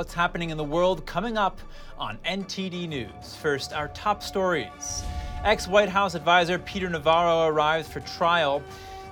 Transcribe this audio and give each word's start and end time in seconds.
what's 0.00 0.14
happening 0.14 0.48
in 0.48 0.56
the 0.56 0.64
world 0.64 1.04
coming 1.04 1.36
up 1.36 1.60
on 1.98 2.16
NTD 2.24 2.88
News. 2.88 3.36
First, 3.42 3.74
our 3.74 3.88
top 3.88 4.22
stories. 4.22 5.04
Ex 5.44 5.68
White 5.68 5.90
House 5.90 6.14
advisor 6.14 6.58
Peter 6.58 6.88
Navarro 6.88 7.46
arrives 7.46 7.86
for 7.86 8.00
trial. 8.00 8.62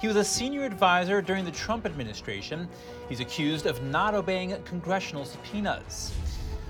He 0.00 0.06
was 0.06 0.16
a 0.16 0.24
senior 0.24 0.64
advisor 0.64 1.20
during 1.20 1.44
the 1.44 1.50
Trump 1.50 1.84
administration. 1.84 2.66
He's 3.06 3.20
accused 3.20 3.66
of 3.66 3.82
not 3.82 4.14
obeying 4.14 4.56
congressional 4.64 5.26
subpoenas. 5.26 6.14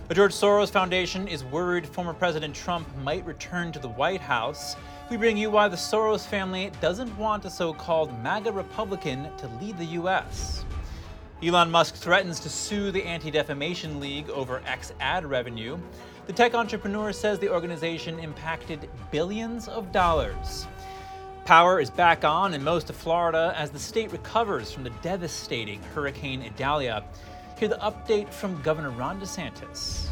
The 0.08 0.16
George 0.16 0.32
Soros 0.32 0.72
Foundation 0.72 1.28
is 1.28 1.44
worried 1.44 1.86
former 1.86 2.12
President 2.12 2.56
Trump 2.56 2.88
might 3.04 3.24
return 3.24 3.70
to 3.70 3.78
the 3.78 3.88
White 3.88 4.20
House. 4.20 4.74
We 5.10 5.16
bring 5.16 5.36
you 5.36 5.48
why 5.48 5.68
the 5.68 5.76
Soros 5.76 6.26
family 6.26 6.72
doesn't 6.80 7.16
want 7.16 7.44
a 7.44 7.50
so 7.50 7.72
called 7.72 8.10
MAGA 8.24 8.50
Republican 8.50 9.28
to 9.36 9.46
lead 9.60 9.78
the 9.78 9.84
U.S. 9.84 10.64
Elon 11.40 11.70
Musk 11.70 11.94
threatens 11.94 12.40
to 12.40 12.48
sue 12.48 12.90
the 12.90 13.04
Anti 13.04 13.30
Defamation 13.30 14.00
League 14.00 14.28
over 14.30 14.60
X 14.66 14.92
ad 14.98 15.24
revenue. 15.24 15.78
The 16.26 16.32
tech 16.32 16.52
entrepreneur 16.54 17.12
says 17.12 17.38
the 17.38 17.48
organization 17.48 18.18
impacted 18.18 18.90
billions 19.12 19.68
of 19.68 19.92
dollars. 19.92 20.66
Power 21.44 21.78
is 21.78 21.90
back 21.90 22.24
on 22.24 22.54
in 22.54 22.64
most 22.64 22.90
of 22.90 22.96
Florida 22.96 23.54
as 23.56 23.70
the 23.70 23.78
state 23.78 24.10
recovers 24.10 24.72
from 24.72 24.82
the 24.82 24.90
devastating 25.00 25.80
Hurricane 25.94 26.42
Idalia. 26.42 27.04
Hear 27.56 27.68
the 27.68 27.76
update 27.76 28.30
from 28.30 28.60
Governor 28.62 28.90
Ron 28.90 29.20
DeSantis. 29.20 30.08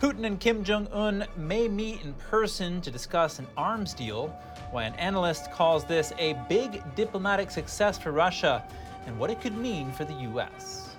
Putin 0.00 0.24
and 0.24 0.40
Kim 0.40 0.64
Jong 0.64 0.88
un 0.90 1.26
may 1.36 1.68
meet 1.68 2.02
in 2.02 2.14
person 2.14 2.80
to 2.80 2.90
discuss 2.90 3.38
an 3.38 3.46
arms 3.58 3.92
deal, 3.92 4.28
why 4.70 4.84
an 4.84 4.94
analyst 4.94 5.52
calls 5.52 5.84
this 5.84 6.14
a 6.18 6.32
big 6.48 6.82
diplomatic 6.94 7.50
success 7.50 7.98
for 7.98 8.10
Russia 8.10 8.64
and 9.06 9.18
what 9.18 9.30
it 9.30 9.40
could 9.40 9.56
mean 9.56 9.90
for 9.92 10.04
the 10.04 10.14
U.S. 10.14 10.96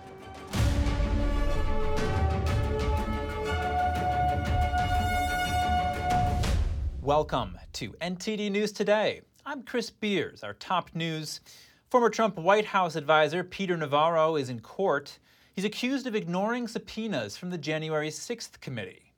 Welcome 7.01 7.57
to 7.73 7.91
NTD 8.01 8.51
News 8.51 8.71
Today. 8.71 9.21
I'm 9.45 9.63
Chris 9.63 9.89
Beers. 9.89 10.43
Our 10.43 10.53
top 10.53 10.91
news 10.93 11.41
former 11.89 12.09
Trump 12.09 12.37
White 12.37 12.65
House 12.65 12.95
advisor 12.95 13.43
Peter 13.43 13.75
Navarro 13.75 14.35
is 14.35 14.49
in 14.49 14.59
court. 14.59 15.19
He's 15.53 15.65
accused 15.65 16.07
of 16.07 16.15
ignoring 16.15 16.67
subpoenas 16.67 17.37
from 17.37 17.49
the 17.49 17.57
January 17.57 18.09
6th 18.09 18.59
committee. 18.61 19.11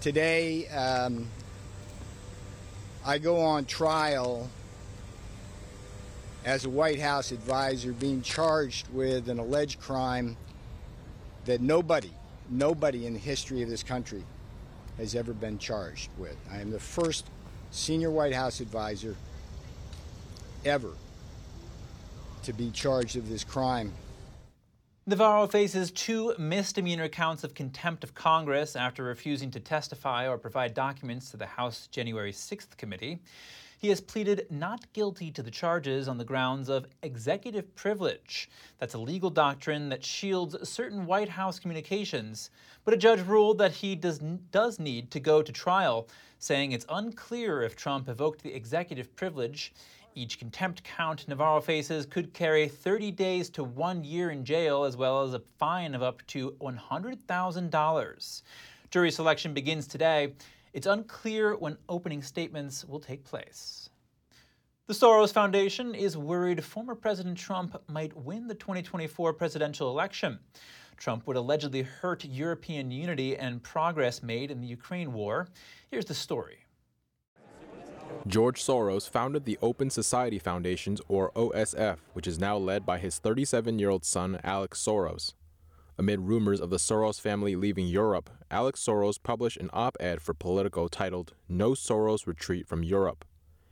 Today, 0.00 0.68
um, 0.68 1.28
I 3.04 3.18
go 3.18 3.40
on 3.40 3.64
trial 3.64 4.48
as 6.46 6.64
a 6.64 6.70
White 6.70 7.00
House 7.00 7.32
advisor 7.32 7.92
being 7.92 8.22
charged 8.22 8.88
with 8.90 9.28
an 9.28 9.40
alleged 9.40 9.80
crime 9.80 10.36
that 11.44 11.60
nobody, 11.60 12.12
nobody 12.48 13.04
in 13.04 13.12
the 13.12 13.18
history 13.18 13.62
of 13.62 13.68
this 13.68 13.82
country 13.82 14.24
has 14.96 15.16
ever 15.16 15.32
been 15.32 15.58
charged 15.58 16.08
with. 16.16 16.36
I 16.50 16.60
am 16.60 16.70
the 16.70 16.78
first 16.78 17.26
senior 17.72 18.12
White 18.12 18.32
House 18.32 18.60
advisor 18.60 19.16
ever 20.64 20.92
to 22.44 22.52
be 22.52 22.70
charged 22.70 23.16
of 23.16 23.28
this 23.28 23.42
crime. 23.42 23.92
Navarro 25.04 25.48
faces 25.48 25.90
two 25.90 26.32
misdemeanor 26.38 27.08
counts 27.08 27.42
of 27.42 27.54
contempt 27.54 28.04
of 28.04 28.14
Congress 28.14 28.76
after 28.76 29.02
refusing 29.02 29.50
to 29.50 29.60
testify 29.60 30.28
or 30.28 30.38
provide 30.38 30.74
documents 30.74 31.30
to 31.32 31.36
the 31.36 31.46
House 31.46 31.88
January 31.88 32.32
6th 32.32 32.76
committee. 32.76 33.20
He 33.78 33.88
has 33.90 34.00
pleaded 34.00 34.46
not 34.48 34.90
guilty 34.94 35.30
to 35.30 35.42
the 35.42 35.50
charges 35.50 36.08
on 36.08 36.16
the 36.16 36.24
grounds 36.24 36.70
of 36.70 36.86
executive 37.02 37.74
privilege. 37.74 38.48
That's 38.78 38.94
a 38.94 38.98
legal 38.98 39.28
doctrine 39.28 39.90
that 39.90 40.02
shields 40.02 40.56
certain 40.66 41.04
White 41.04 41.28
House 41.28 41.58
communications. 41.58 42.50
But 42.84 42.94
a 42.94 42.96
judge 42.96 43.20
ruled 43.20 43.58
that 43.58 43.72
he 43.72 43.94
does, 43.94 44.20
does 44.50 44.78
need 44.78 45.10
to 45.10 45.20
go 45.20 45.42
to 45.42 45.52
trial, 45.52 46.08
saying 46.38 46.72
it's 46.72 46.86
unclear 46.88 47.62
if 47.62 47.76
Trump 47.76 48.08
evoked 48.08 48.42
the 48.42 48.54
executive 48.54 49.14
privilege. 49.14 49.74
Each 50.14 50.38
contempt 50.38 50.82
count 50.82 51.28
Navarro 51.28 51.60
faces 51.60 52.06
could 52.06 52.32
carry 52.32 52.68
30 52.68 53.10
days 53.10 53.50
to 53.50 53.62
one 53.62 54.02
year 54.02 54.30
in 54.30 54.46
jail, 54.46 54.84
as 54.84 54.96
well 54.96 55.22
as 55.22 55.34
a 55.34 55.42
fine 55.58 55.94
of 55.94 56.02
up 56.02 56.26
to 56.28 56.52
$100,000. 56.62 58.42
Jury 58.90 59.10
selection 59.10 59.52
begins 59.52 59.86
today. 59.86 60.32
It's 60.76 60.86
unclear 60.86 61.56
when 61.56 61.78
opening 61.88 62.20
statements 62.20 62.84
will 62.84 63.00
take 63.00 63.24
place. 63.24 63.88
The 64.88 64.92
Soros 64.92 65.32
Foundation 65.32 65.94
is 65.94 66.18
worried 66.18 66.62
former 66.62 66.94
President 66.94 67.38
Trump 67.38 67.82
might 67.88 68.14
win 68.14 68.46
the 68.46 68.54
2024 68.54 69.32
presidential 69.32 69.88
election. 69.88 70.38
Trump 70.98 71.26
would 71.26 71.38
allegedly 71.38 71.80
hurt 71.80 72.26
European 72.26 72.90
unity 72.90 73.38
and 73.38 73.62
progress 73.62 74.22
made 74.22 74.50
in 74.50 74.60
the 74.60 74.66
Ukraine 74.66 75.14
war. 75.14 75.48
Here's 75.90 76.04
the 76.04 76.12
story. 76.12 76.58
George 78.26 78.62
Soros 78.62 79.08
founded 79.08 79.46
the 79.46 79.58
Open 79.62 79.88
Society 79.88 80.38
Foundations, 80.38 81.00
or 81.08 81.32
OSF, 81.32 81.96
which 82.12 82.26
is 82.26 82.38
now 82.38 82.58
led 82.58 82.84
by 82.84 82.98
his 82.98 83.18
37 83.18 83.78
year 83.78 83.88
old 83.88 84.04
son, 84.04 84.38
Alex 84.44 84.84
Soros. 84.84 85.32
Amid 85.98 86.20
rumors 86.20 86.60
of 86.60 86.68
the 86.68 86.76
Soros 86.76 87.18
family 87.18 87.56
leaving 87.56 87.86
Europe, 87.86 88.28
Alex 88.50 88.84
Soros 88.84 89.22
published 89.22 89.56
an 89.56 89.70
op 89.72 89.96
ed 89.98 90.20
for 90.20 90.34
Politico 90.34 90.88
titled 90.88 91.32
No 91.48 91.70
Soros 91.70 92.26
Retreat 92.26 92.68
from 92.68 92.82
Europe. 92.82 93.24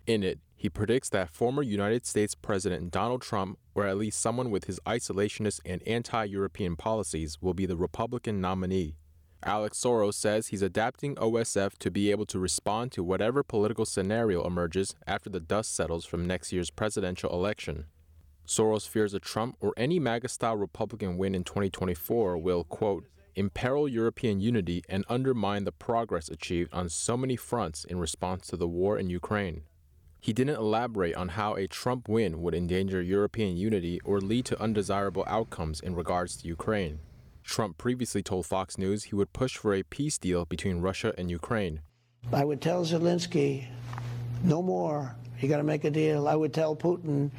In 0.06 0.22
it, 0.22 0.40
he 0.56 0.70
predicts 0.70 1.10
that 1.10 1.28
former 1.28 1.62
United 1.62 2.06
States 2.06 2.34
President 2.34 2.90
Donald 2.90 3.20
Trump, 3.20 3.58
or 3.74 3.86
at 3.86 3.98
least 3.98 4.20
someone 4.20 4.50
with 4.50 4.64
his 4.64 4.80
isolationist 4.86 5.60
and 5.66 5.86
anti 5.86 6.24
European 6.24 6.76
policies, 6.76 7.42
will 7.42 7.52
be 7.52 7.66
the 7.66 7.76
Republican 7.76 8.40
nominee. 8.40 8.96
Alex 9.42 9.78
Soros 9.78 10.14
says 10.14 10.46
he's 10.46 10.62
adapting 10.62 11.16
OSF 11.16 11.76
to 11.76 11.90
be 11.90 12.10
able 12.10 12.24
to 12.24 12.38
respond 12.38 12.90
to 12.92 13.04
whatever 13.04 13.42
political 13.42 13.84
scenario 13.84 14.46
emerges 14.46 14.94
after 15.06 15.28
the 15.28 15.40
dust 15.40 15.76
settles 15.76 16.06
from 16.06 16.26
next 16.26 16.54
year's 16.54 16.70
presidential 16.70 17.30
election. 17.30 17.84
Soros 18.46 18.88
fears 18.88 19.14
a 19.14 19.20
Trump 19.20 19.56
or 19.60 19.72
any 19.76 19.98
MAGA 19.98 20.28
style 20.28 20.56
Republican 20.56 21.16
win 21.16 21.34
in 21.34 21.44
2024 21.44 22.36
will, 22.36 22.64
quote, 22.64 23.06
imperil 23.34 23.88
European 23.88 24.40
unity 24.40 24.84
and 24.88 25.04
undermine 25.08 25.64
the 25.64 25.72
progress 25.72 26.28
achieved 26.28 26.72
on 26.72 26.88
so 26.88 27.16
many 27.16 27.36
fronts 27.36 27.84
in 27.84 27.98
response 27.98 28.46
to 28.46 28.56
the 28.56 28.68
war 28.68 28.98
in 28.98 29.10
Ukraine. 29.10 29.62
He 30.20 30.32
didn't 30.32 30.56
elaborate 30.56 31.16
on 31.16 31.30
how 31.30 31.54
a 31.54 31.66
Trump 31.66 32.08
win 32.08 32.40
would 32.40 32.54
endanger 32.54 33.02
European 33.02 33.56
unity 33.56 34.00
or 34.04 34.20
lead 34.20 34.46
to 34.46 34.60
undesirable 34.62 35.24
outcomes 35.26 35.80
in 35.80 35.94
regards 35.94 36.36
to 36.36 36.48
Ukraine. 36.48 37.00
Trump 37.42 37.76
previously 37.76 38.22
told 38.22 38.46
Fox 38.46 38.78
News 38.78 39.04
he 39.04 39.14
would 39.14 39.34
push 39.34 39.56
for 39.56 39.74
a 39.74 39.82
peace 39.82 40.16
deal 40.16 40.46
between 40.46 40.80
Russia 40.80 41.12
and 41.18 41.30
Ukraine. 41.30 41.80
I 42.32 42.44
would 42.44 42.62
tell 42.62 42.84
Zelensky, 42.86 43.66
no 44.42 44.62
more. 44.62 45.14
You 45.40 45.48
got 45.48 45.58
to 45.58 45.62
make 45.62 45.84
a 45.84 45.90
deal. 45.90 46.26
I 46.26 46.34
would 46.34 46.54
tell 46.54 46.74
Putin, 46.74 47.30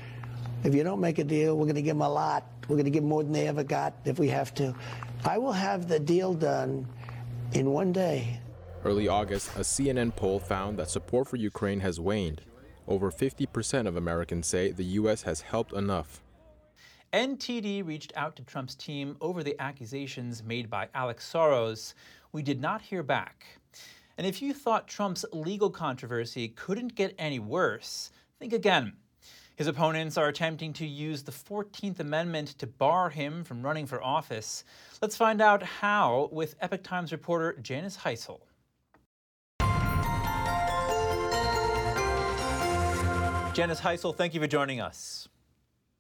if 0.64 0.74
you 0.74 0.84
don't 0.84 1.00
make 1.00 1.20
a 1.20 1.24
deal, 1.24 1.56
we're 1.56 1.66
going 1.66 1.76
to 1.76 1.82
give 1.82 1.96
them 1.96 2.02
a 2.02 2.10
lot. 2.10 2.48
We're 2.68 2.76
going 2.76 2.86
to 2.86 2.92
give 2.92 3.04
them 3.04 3.10
more 3.10 3.24
than 3.24 3.32
they 3.32 3.48
ever 3.48 3.64
got 3.64 3.94
if 4.06 4.20
we 4.20 4.30
have 4.30 4.54
to. 4.56 4.76
I 5.24 5.38
will 5.38 5.52
have 5.52 5.88
the 5.88 6.00
deal 6.00 6.34
done 6.34 6.88
in 7.54 7.72
one 7.72 7.92
day. 7.92 8.40
Early 8.84 9.08
August, 9.08 9.50
a 9.56 9.62
CNN 9.62 10.16
poll 10.16 10.40
found 10.40 10.78
that 10.78 10.90
support 10.90 11.28
for 11.28 11.38
Ukraine 11.38 11.80
has 11.80 12.00
waned. 12.00 12.42
Over 12.88 13.12
50% 13.12 13.88
of 13.88 13.96
Americans 13.96 14.46
say 14.46 14.72
the 14.72 14.84
U.S. 14.84 15.24
has 15.24 15.42
helped 15.42 15.74
enough. 15.74 16.22
NTD 17.12 17.86
reached 17.86 18.14
out 18.16 18.36
to 18.36 18.44
Trump's 18.44 18.76
team 18.76 19.18
over 19.22 19.42
the 19.42 19.60
accusations 19.60 20.44
made 20.44 20.70
by 20.70 20.90
Alex 20.94 21.30
Soros. 21.32 21.94
We 22.32 22.44
did 22.44 22.62
not 22.62 22.82
hear 22.82 23.04
back. 23.04 23.46
And 24.18 24.28
if 24.28 24.42
you 24.42 24.54
thought 24.54 24.88
Trump's 24.88 25.26
legal 25.32 25.70
controversy 25.70 26.50
couldn't 26.50 26.96
get 26.96 27.16
any 27.18 27.40
worse, 27.40 28.12
think 28.40 28.54
again. 28.54 28.94
His 29.56 29.68
opponents 29.68 30.18
are 30.18 30.28
attempting 30.28 30.74
to 30.74 30.86
use 30.86 31.24
the 31.24 31.32
14th 31.32 32.02
Amendment 32.02 32.50
to 32.58 32.68
bar 32.68 33.10
him 33.10 33.46
from 33.46 33.62
running 33.62 33.86
for 33.86 34.04
office. 34.04 34.66
Let's 35.02 35.16
find 35.16 35.42
out 35.42 35.64
how 35.64 36.28
with 36.34 36.56
Epoch 36.60 36.84
Times 36.84 37.14
reporter 37.14 37.54
Janice 37.62 37.96
Hisle. 37.96 38.42
Janice 43.54 43.80
Hisle, 43.80 44.12
thank 44.12 44.34
you 44.34 44.42
for 44.42 44.48
joining 44.48 44.82
us. 44.82 45.30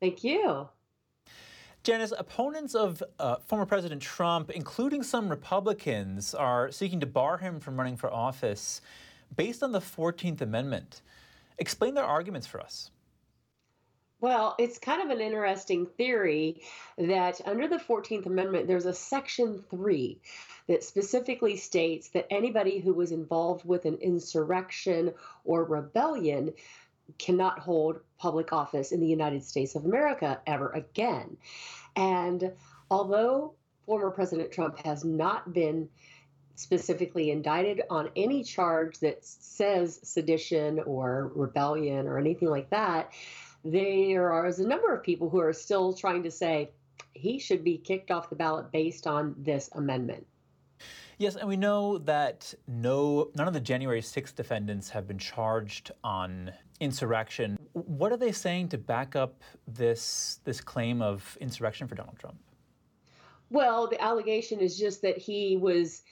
Thank 0.01 0.25
you. 0.25 0.67
Janice, 1.83 2.11
opponents 2.17 2.75
of 2.75 3.01
uh, 3.19 3.37
former 3.47 3.65
President 3.65 4.01
Trump, 4.01 4.49
including 4.49 5.01
some 5.01 5.29
Republicans, 5.29 6.35
are 6.35 6.71
seeking 6.71 6.99
to 6.99 7.05
bar 7.05 7.37
him 7.37 7.61
from 7.61 7.77
running 7.77 7.95
for 7.95 8.11
office 8.11 8.81
based 9.33 9.63
on 9.63 9.71
the 9.71 9.79
14th 9.79 10.41
Amendment. 10.41 11.01
Explain 11.57 11.93
their 11.93 12.03
arguments 12.03 12.47
for 12.47 12.59
us. 12.59 12.91
Well, 14.25 14.55
it's 14.57 14.79
kind 14.79 15.03
of 15.03 15.11
an 15.11 15.21
interesting 15.21 15.85
theory 15.85 16.63
that 16.97 17.41
under 17.45 17.67
the 17.67 17.77
14th 17.77 18.25
Amendment, 18.25 18.65
there's 18.65 18.87
a 18.87 18.93
Section 18.95 19.63
3 19.69 20.19
that 20.67 20.83
specifically 20.83 21.57
states 21.57 22.09
that 22.09 22.25
anybody 22.31 22.79
who 22.79 22.91
was 22.91 23.11
involved 23.11 23.65
with 23.65 23.85
an 23.85 23.99
insurrection 24.01 25.13
or 25.43 25.63
rebellion 25.63 26.53
cannot 27.19 27.59
hold 27.59 27.99
public 28.17 28.51
office 28.51 28.91
in 28.91 28.99
the 28.99 29.05
United 29.05 29.43
States 29.43 29.75
of 29.75 29.85
America 29.85 30.41
ever 30.47 30.71
again. 30.71 31.37
And 31.95 32.51
although 32.89 33.53
former 33.85 34.09
President 34.09 34.51
Trump 34.51 34.79
has 34.79 35.05
not 35.05 35.53
been 35.53 35.87
specifically 36.55 37.29
indicted 37.29 37.83
on 37.91 38.09
any 38.15 38.43
charge 38.43 38.97
that 38.99 39.23
says 39.23 39.99
sedition 40.01 40.79
or 40.79 41.31
rebellion 41.35 42.07
or 42.07 42.17
anything 42.17 42.49
like 42.49 42.71
that, 42.71 43.11
there 43.65 44.45
is 44.45 44.59
a 44.59 44.67
number 44.67 44.93
of 44.93 45.03
people 45.03 45.29
who 45.29 45.39
are 45.39 45.51
still 45.51 45.91
trying 45.91 46.23
to 46.23 46.31
say 46.31 46.69
he 47.13 47.39
should 47.39 47.63
be 47.63 47.77
kicked 47.77 48.11
off 48.11 48.29
the 48.29 48.35
ballot 48.35 48.71
based 48.71 49.07
on 49.07 49.35
this 49.39 49.69
amendment. 49.73 50.25
Yes, 51.17 51.35
and 51.35 51.47
we 51.47 51.55
know 51.55 51.97
that 51.99 52.53
no 52.67 53.31
none 53.35 53.47
of 53.47 53.53
the 53.53 53.59
January 53.61 54.01
6th 54.01 54.35
defendants 54.35 54.89
have 54.89 55.07
been 55.07 55.17
charged 55.17 55.91
on 56.03 56.51
insurrection. 56.79 57.57
What 57.71 58.11
are 58.11 58.17
they 58.17 58.33
saying 58.33 58.69
to 58.69 58.77
back 58.77 59.15
up 59.15 59.41
this 59.67 60.39
this 60.43 60.61
claim 60.61 61.01
of 61.01 61.37
insurrection 61.41 61.87
for 61.87 61.95
Donald 61.95 62.19
Trump? 62.19 62.37
Well, 63.49 63.87
the 63.87 64.01
allegation 64.01 64.59
is 64.59 64.77
just 64.77 65.01
that 65.03 65.17
he 65.17 65.55
was 65.55 66.03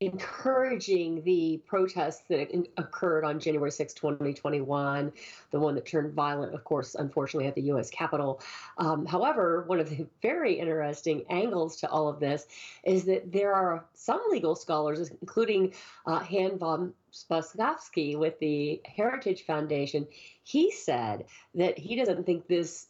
encouraging 0.00 1.22
the 1.24 1.60
protests 1.66 2.22
that 2.28 2.48
occurred 2.78 3.22
on 3.22 3.38
January 3.38 3.70
6, 3.70 3.92
2021, 3.92 5.12
the 5.50 5.60
one 5.60 5.74
that 5.74 5.84
turned 5.84 6.14
violent, 6.14 6.54
of 6.54 6.64
course, 6.64 6.94
unfortunately, 6.94 7.46
at 7.46 7.54
the 7.54 7.62
U.S. 7.62 7.90
Capitol. 7.90 8.40
Um, 8.78 9.04
however, 9.04 9.64
one 9.66 9.78
of 9.78 9.90
the 9.90 10.06
very 10.22 10.54
interesting 10.54 11.24
angles 11.28 11.76
to 11.76 11.90
all 11.90 12.08
of 12.08 12.18
this 12.18 12.46
is 12.82 13.04
that 13.04 13.30
there 13.30 13.52
are 13.52 13.84
some 13.92 14.22
legal 14.30 14.56
scholars, 14.56 15.10
including 15.20 15.74
uh, 16.06 16.20
Hans 16.20 16.58
von 16.58 16.94
Spakovsky 17.12 18.16
with 18.16 18.38
the 18.38 18.80
Heritage 18.86 19.44
Foundation. 19.44 20.06
He 20.44 20.70
said 20.72 21.26
that 21.54 21.78
he 21.78 21.94
doesn't 21.94 22.24
think 22.24 22.46
this 22.46 22.86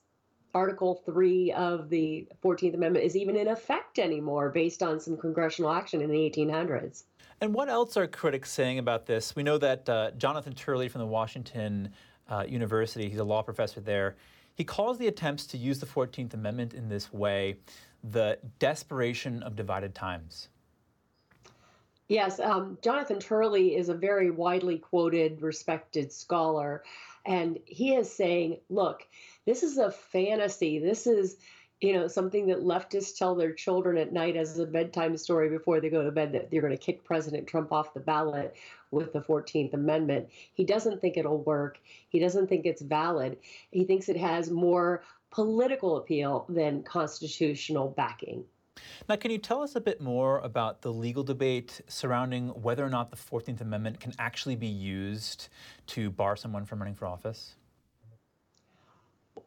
Article 0.54 1.02
3 1.06 1.52
of 1.52 1.88
the 1.88 2.26
14th 2.42 2.74
Amendment 2.74 3.04
is 3.04 3.16
even 3.16 3.36
in 3.36 3.48
effect 3.48 3.98
anymore 3.98 4.50
based 4.50 4.82
on 4.82 5.00
some 5.00 5.16
congressional 5.16 5.70
action 5.70 6.00
in 6.00 6.10
the 6.10 6.18
1800s. 6.18 7.04
And 7.40 7.54
what 7.54 7.68
else 7.68 7.96
are 7.96 8.06
critics 8.06 8.50
saying 8.50 8.78
about 8.78 9.06
this? 9.06 9.34
We 9.34 9.42
know 9.42 9.58
that 9.58 9.88
uh, 9.88 10.10
Jonathan 10.12 10.54
Turley 10.54 10.88
from 10.88 11.00
the 11.00 11.06
Washington 11.06 11.90
uh, 12.28 12.44
University, 12.48 13.08
he's 13.08 13.18
a 13.18 13.24
law 13.24 13.42
professor 13.42 13.80
there, 13.80 14.16
he 14.54 14.64
calls 14.64 14.98
the 14.98 15.06
attempts 15.06 15.46
to 15.46 15.58
use 15.58 15.78
the 15.78 15.86
14th 15.86 16.34
Amendment 16.34 16.74
in 16.74 16.88
this 16.88 17.12
way 17.12 17.56
the 18.02 18.38
desperation 18.58 19.42
of 19.42 19.56
divided 19.56 19.94
times. 19.94 20.48
Yes, 22.08 22.40
um, 22.40 22.76
Jonathan 22.82 23.20
Turley 23.20 23.76
is 23.76 23.88
a 23.88 23.94
very 23.94 24.30
widely 24.30 24.78
quoted, 24.78 25.42
respected 25.42 26.12
scholar. 26.12 26.82
And 27.24 27.58
he 27.66 27.94
is 27.94 28.10
saying, 28.10 28.58
look, 28.68 29.06
this 29.46 29.62
is 29.62 29.78
a 29.78 29.90
fantasy. 29.90 30.78
This 30.78 31.06
is, 31.06 31.36
you 31.80 31.92
know, 31.92 32.08
something 32.08 32.48
that 32.48 32.64
leftists 32.64 33.16
tell 33.16 33.34
their 33.34 33.52
children 33.52 33.98
at 33.98 34.12
night 34.12 34.36
as 34.36 34.58
a 34.58 34.66
bedtime 34.66 35.16
story 35.16 35.48
before 35.48 35.80
they 35.80 35.90
go 35.90 36.02
to 36.02 36.10
bed 36.10 36.32
that 36.32 36.50
they're 36.50 36.62
going 36.62 36.76
to 36.76 36.78
kick 36.78 37.04
President 37.04 37.46
Trump 37.46 37.72
off 37.72 37.94
the 37.94 38.00
ballot 38.00 38.54
with 38.90 39.12
the 39.12 39.20
14th 39.20 39.74
Amendment. 39.74 40.28
He 40.54 40.64
doesn't 40.64 41.00
think 41.00 41.16
it'll 41.16 41.42
work. 41.42 41.78
He 42.08 42.18
doesn't 42.18 42.48
think 42.48 42.66
it's 42.66 42.82
valid. 42.82 43.38
He 43.70 43.84
thinks 43.84 44.08
it 44.08 44.16
has 44.16 44.50
more 44.50 45.02
political 45.30 45.96
appeal 45.96 46.44
than 46.48 46.82
constitutional 46.82 47.88
backing. 47.88 48.44
Now, 49.08 49.16
can 49.16 49.30
you 49.30 49.38
tell 49.38 49.62
us 49.62 49.76
a 49.76 49.80
bit 49.80 50.00
more 50.00 50.38
about 50.40 50.82
the 50.82 50.92
legal 50.92 51.22
debate 51.22 51.80
surrounding 51.88 52.48
whether 52.48 52.84
or 52.84 52.90
not 52.90 53.10
the 53.10 53.16
14th 53.16 53.60
Amendment 53.60 54.00
can 54.00 54.12
actually 54.18 54.56
be 54.56 54.66
used 54.66 55.48
to 55.88 56.10
bar 56.10 56.36
someone 56.36 56.64
from 56.64 56.80
running 56.80 56.94
for 56.94 57.06
office? 57.06 57.54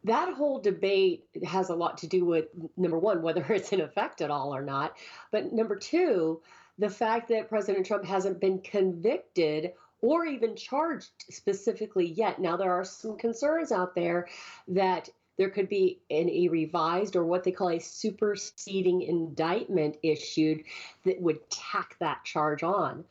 that 0.04 0.34
whole 0.34 0.60
debate 0.60 1.26
has 1.46 1.70
a 1.70 1.76
lot 1.76 1.98
to 2.00 2.08
do 2.08 2.26
with 2.26 2.46
number 2.78 3.00
one, 3.00 3.22
whether 3.22 3.46
it's 3.54 3.72
in 3.72 3.82
effect 3.82 4.22
at 4.22 4.32
all 4.32 4.54
or 4.54 4.62
not. 4.62 4.98
But 5.32 5.54
number 5.54 5.76
two, 5.76 6.42
the 6.78 6.90
fact 6.90 7.30
that 7.30 7.50
President 7.50 7.86
Trump 7.86 8.04
hasn't 8.06 8.40
been 8.40 8.60
convicted 8.60 9.74
or 10.02 10.26
even 10.26 10.56
charged 10.56 11.12
specifically 11.30 12.06
yet. 12.06 12.40
Now, 12.40 12.58
there 12.58 12.74
are 12.74 12.84
some 12.84 13.18
concerns 13.18 13.72
out 13.72 13.96
there 13.96 14.28
that 14.68 15.10
there 15.38 15.50
could 15.50 15.70
be 15.70 16.00
an, 16.10 16.30
a 16.30 16.48
revised 16.48 17.16
or 17.16 17.26
what 17.26 17.44
they 17.44 17.52
call 17.52 17.70
a 17.70 17.80
superseding 17.80 19.02
indictment 19.02 19.98
issued 20.04 20.64
that 21.06 21.22
would 21.22 21.50
tack 21.50 21.96
that 22.00 22.24
charge 22.24 22.64
on 22.64 23.04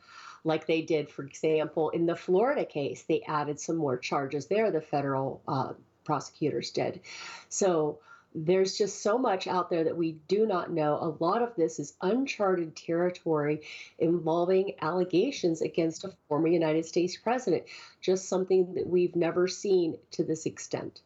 like 0.43 0.67
they 0.67 0.81
did, 0.81 1.09
for 1.09 1.23
example, 1.23 1.89
in 1.89 2.05
the 2.05 2.15
Florida 2.15 2.65
case. 2.65 3.03
They 3.03 3.21
added 3.21 3.59
some 3.59 3.77
more 3.77 3.97
charges 3.97 4.47
there, 4.47 4.71
the 4.71 4.81
federal 4.81 5.41
uh, 5.47 5.73
prosecutors 6.03 6.71
did. 6.71 7.01
So 7.49 7.99
there's 8.35 8.77
just 8.77 9.01
so 9.01 9.17
much 9.17 9.47
out 9.47 9.69
there 9.69 9.83
that 9.83 9.95
we 9.95 10.13
do 10.27 10.45
not 10.45 10.71
know. 10.71 10.95
A 10.95 11.23
lot 11.23 11.41
of 11.41 11.55
this 11.55 11.79
is 11.79 11.93
uncharted 12.01 12.75
territory 12.75 13.61
involving 13.99 14.73
allegations 14.81 15.61
against 15.61 16.03
a 16.03 16.13
former 16.27 16.47
United 16.47 16.85
States 16.85 17.15
president, 17.15 17.63
just 18.01 18.27
something 18.27 18.73
that 18.73 18.87
we've 18.87 19.15
never 19.15 19.47
seen 19.47 19.97
to 20.11 20.23
this 20.23 20.45
extent. 20.45 21.01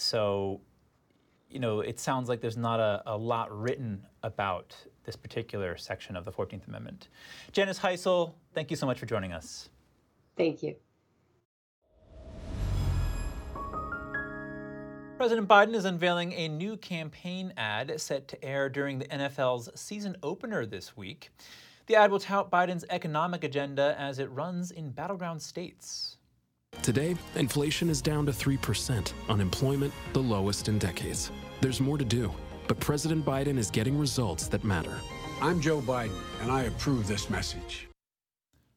So, 0.00 0.62
you 1.50 1.60
know, 1.60 1.80
it 1.80 2.00
sounds 2.00 2.30
like 2.30 2.40
there's 2.40 2.56
not 2.56 2.80
a, 2.80 3.02
a 3.04 3.16
lot 3.16 3.54
written 3.56 4.06
about 4.22 4.74
this 5.04 5.14
particular 5.14 5.76
section 5.76 6.16
of 6.16 6.24
the 6.24 6.32
14th 6.32 6.66
Amendment. 6.68 7.08
Janice 7.52 7.76
Hisle, 7.76 8.34
thank 8.54 8.70
you 8.70 8.76
so 8.76 8.86
much 8.86 8.98
for 8.98 9.04
joining 9.04 9.32
us. 9.32 9.68
Thank 10.38 10.62
you. 10.62 10.74
President 15.18 15.46
Biden 15.46 15.74
is 15.74 15.84
unveiling 15.84 16.32
a 16.32 16.48
new 16.48 16.78
campaign 16.78 17.52
ad 17.58 18.00
set 18.00 18.26
to 18.28 18.42
air 18.42 18.70
during 18.70 18.98
the 18.98 19.04
NFL's 19.04 19.68
season 19.78 20.16
opener 20.22 20.64
this 20.64 20.96
week. 20.96 21.28
The 21.88 21.96
ad 21.96 22.10
will 22.10 22.20
tout 22.20 22.50
Biden's 22.50 22.86
economic 22.88 23.44
agenda 23.44 23.94
as 23.98 24.18
it 24.18 24.30
runs 24.30 24.70
in 24.70 24.92
battleground 24.92 25.42
states. 25.42 26.16
Today, 26.82 27.14
inflation 27.34 27.90
is 27.90 28.00
down 28.00 28.24
to 28.24 28.32
3%, 28.32 29.12
unemployment 29.28 29.92
the 30.14 30.20
lowest 30.20 30.66
in 30.66 30.78
decades. 30.78 31.30
There's 31.60 31.78
more 31.78 31.98
to 31.98 32.06
do, 32.06 32.32
but 32.68 32.80
President 32.80 33.22
Biden 33.24 33.58
is 33.58 33.70
getting 33.70 33.98
results 33.98 34.48
that 34.48 34.64
matter. 34.64 34.98
I'm 35.42 35.60
Joe 35.60 35.82
Biden, 35.82 36.18
and 36.40 36.50
I 36.50 36.62
approve 36.62 37.06
this 37.06 37.28
message. 37.28 37.86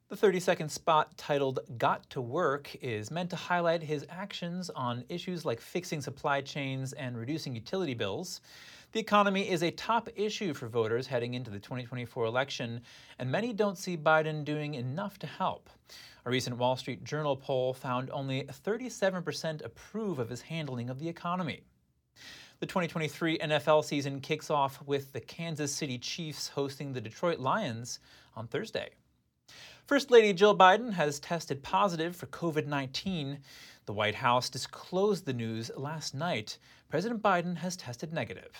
The 0.09 0.17
30 0.17 0.41
second 0.41 0.69
spot 0.69 1.17
titled 1.17 1.59
Got 1.77 2.09
to 2.09 2.21
Work 2.21 2.75
is 2.81 3.09
meant 3.09 3.29
to 3.29 3.35
highlight 3.37 3.81
his 3.81 4.05
actions 4.09 4.69
on 4.69 5.05
issues 5.07 5.45
like 5.45 5.61
fixing 5.61 6.01
supply 6.01 6.41
chains 6.41 6.91
and 6.93 7.17
reducing 7.17 7.55
utility 7.55 7.93
bills. 7.93 8.41
The 8.93 8.99
economy 8.99 9.49
is 9.49 9.63
a 9.63 9.71
top 9.71 10.07
issue 10.15 10.53
for 10.53 10.67
voters 10.67 11.07
heading 11.07 11.33
into 11.33 11.49
the 11.49 11.59
2024 11.59 12.25
election, 12.25 12.79
and 13.17 13.31
many 13.31 13.51
don't 13.51 13.75
see 13.75 13.97
Biden 13.97 14.45
doing 14.45 14.75
enough 14.75 15.17
to 15.17 15.25
help. 15.25 15.67
A 16.27 16.29
recent 16.29 16.57
Wall 16.57 16.75
Street 16.75 17.03
Journal 17.03 17.35
poll 17.35 17.73
found 17.73 18.11
only 18.11 18.43
37% 18.43 19.65
approve 19.65 20.19
of 20.19 20.29
his 20.29 20.43
handling 20.43 20.91
of 20.91 20.99
the 20.99 21.09
economy. 21.09 21.63
The 22.59 22.67
2023 22.67 23.39
NFL 23.39 23.83
season 23.83 24.21
kicks 24.21 24.51
off 24.51 24.79
with 24.85 25.11
the 25.11 25.21
Kansas 25.21 25.73
City 25.73 25.97
Chiefs 25.97 26.49
hosting 26.49 26.93
the 26.93 27.01
Detroit 27.01 27.39
Lions 27.39 27.99
on 28.35 28.47
Thursday. 28.47 28.91
First 29.87 30.11
Lady 30.11 30.33
Jill 30.33 30.55
Biden 30.55 30.93
has 30.93 31.19
tested 31.19 31.63
positive 31.63 32.15
for 32.15 32.27
COVID 32.27 32.67
19. 32.67 33.39
The 33.87 33.93
White 33.93 34.15
House 34.15 34.51
disclosed 34.51 35.25
the 35.25 35.33
news 35.33 35.71
last 35.75 36.13
night. 36.13 36.59
President 36.89 37.23
Biden 37.23 37.57
has 37.57 37.75
tested 37.75 38.13
negative. 38.13 38.51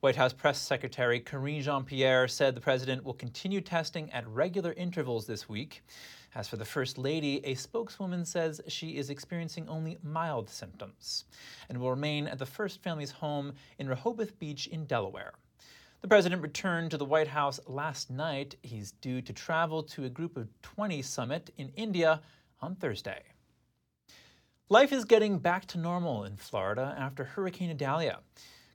White 0.00 0.14
House 0.14 0.32
Press 0.32 0.60
Secretary 0.60 1.18
Karine 1.18 1.60
Jean 1.60 1.82
Pierre 1.82 2.28
said 2.28 2.54
the 2.54 2.60
president 2.60 3.02
will 3.02 3.14
continue 3.14 3.60
testing 3.60 4.08
at 4.12 4.28
regular 4.28 4.72
intervals 4.74 5.26
this 5.26 5.48
week. 5.48 5.82
As 6.36 6.46
for 6.46 6.56
the 6.56 6.64
First 6.64 6.98
Lady, 6.98 7.44
a 7.44 7.56
spokeswoman 7.56 8.24
says 8.24 8.60
she 8.68 8.96
is 8.96 9.10
experiencing 9.10 9.68
only 9.68 9.98
mild 10.04 10.48
symptoms 10.48 11.24
and 11.68 11.76
will 11.78 11.90
remain 11.90 12.28
at 12.28 12.38
the 12.38 12.46
First 12.46 12.80
Family's 12.80 13.10
home 13.10 13.54
in 13.80 13.88
Rehoboth 13.88 14.38
Beach 14.38 14.68
in 14.68 14.86
Delaware. 14.86 15.32
The 16.00 16.06
president 16.08 16.42
returned 16.42 16.92
to 16.92 16.96
the 16.96 17.04
White 17.04 17.26
House 17.26 17.58
last 17.66 18.08
night. 18.08 18.54
He's 18.62 18.92
due 18.92 19.20
to 19.22 19.32
travel 19.32 19.82
to 19.82 20.04
a 20.04 20.08
Group 20.08 20.36
of 20.36 20.46
20 20.62 21.02
summit 21.02 21.50
in 21.56 21.72
India 21.74 22.20
on 22.60 22.76
Thursday. 22.76 23.24
Life 24.68 24.92
is 24.92 25.04
getting 25.04 25.38
back 25.38 25.66
to 25.66 25.78
normal 25.78 26.22
in 26.22 26.36
Florida 26.36 26.94
after 26.96 27.24
Hurricane 27.24 27.70
Idalia. 27.70 28.20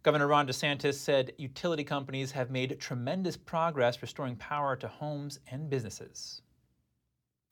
Governor 0.03 0.27
Ron 0.27 0.45
DeSantis 0.45 0.95
said 0.95 1.31
utility 1.37 1.85
companies 1.85 2.33
have 2.33 2.51
made 2.51 2.77
tremendous 2.77 3.37
progress 3.37 4.01
restoring 4.01 4.35
power 4.35 4.75
to 4.75 4.89
homes 4.89 5.39
and 5.49 5.69
businesses. 5.69 6.41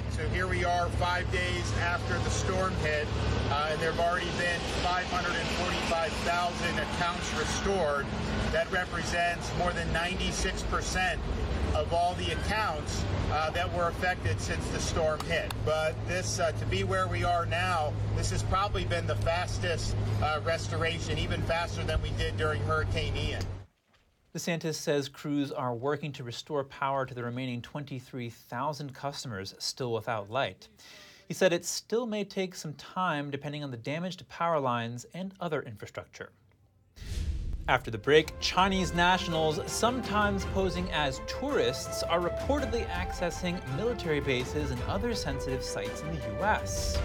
So 0.10 0.28
here 0.30 0.48
we 0.48 0.66
are 0.66 0.90
five 1.00 1.32
days 1.32 1.74
after 1.80 2.14
the 2.16 2.30
storm 2.30 2.74
hit, 2.84 3.08
uh, 3.50 3.70
and 3.72 3.80
there 3.80 3.94
have 3.94 4.02
already 4.02 4.30
been 4.38 4.60
545,000 4.84 6.80
accounts 6.80 7.34
restored. 7.36 8.06
That 8.52 8.70
represents 8.70 9.50
more 9.58 9.72
than 9.72 9.88
96% 9.94 11.18
of 11.76 11.94
all 11.94 12.14
the 12.16 12.32
accounts 12.32 13.04
uh, 13.32 13.50
that 13.52 13.72
were 13.74 13.88
affected 13.88 14.40
since 14.40 14.66
the 14.70 14.80
storm 14.80 15.20
hit. 15.22 15.52
But 15.66 15.96
this, 16.08 16.40
uh, 16.40 16.52
to 16.52 16.66
be 16.66 16.84
where 16.84 17.08
we 17.08 17.24
are 17.24 17.46
now, 17.46 17.94
this 18.16 18.30
has 18.32 18.44
probably 18.44 18.86
been 18.86 19.08
the 19.08 19.16
fastest 19.18 19.96
uh, 20.22 20.42
restoration, 20.44 21.18
even 21.18 21.42
faster 21.44 21.84
than 21.84 22.02
we 22.02 22.10
did 22.12 22.38
during 22.38 22.62
Hurricane 22.64 23.16
Ian. 23.16 23.44
DeSantis 24.36 24.76
says 24.76 25.10
crews 25.10 25.52
are 25.52 25.76
working 25.76 26.14
to 26.14 26.24
restore 26.24 26.64
power 26.64 27.06
to 27.06 27.14
the 27.14 27.24
remaining 27.24 27.62
23,000 27.62 28.94
customers 28.94 29.54
still 29.60 29.92
without 29.92 30.30
light. 30.30 30.70
He 31.28 31.34
said 31.34 31.54
it 31.54 31.66
still 31.66 32.06
may 32.06 32.24
take 32.24 32.56
some 32.56 32.74
time 32.74 33.32
depending 33.32 33.64
on 33.64 33.72
the 33.72 33.78
damage 33.78 34.18
to 34.18 34.26
power 34.26 34.60
lines 34.60 35.06
and 35.14 35.34
other 35.40 35.62
infrastructure. 35.62 36.30
After 37.68 37.92
the 37.92 37.98
break, 37.98 38.38
Chinese 38.40 38.94
nationals, 38.94 39.60
sometimes 39.72 40.46
posing 40.46 40.92
as 40.92 41.22
tourists, 41.28 42.02
are 42.04 42.20
reportedly 42.20 42.88
accessing 42.90 43.62
military 43.78 44.20
bases 44.20 44.72
and 44.72 44.82
other 44.84 45.14
sensitive 45.14 45.64
sites 45.64 46.02
in 46.02 46.08
the 46.08 46.22
U.S. 46.40 46.98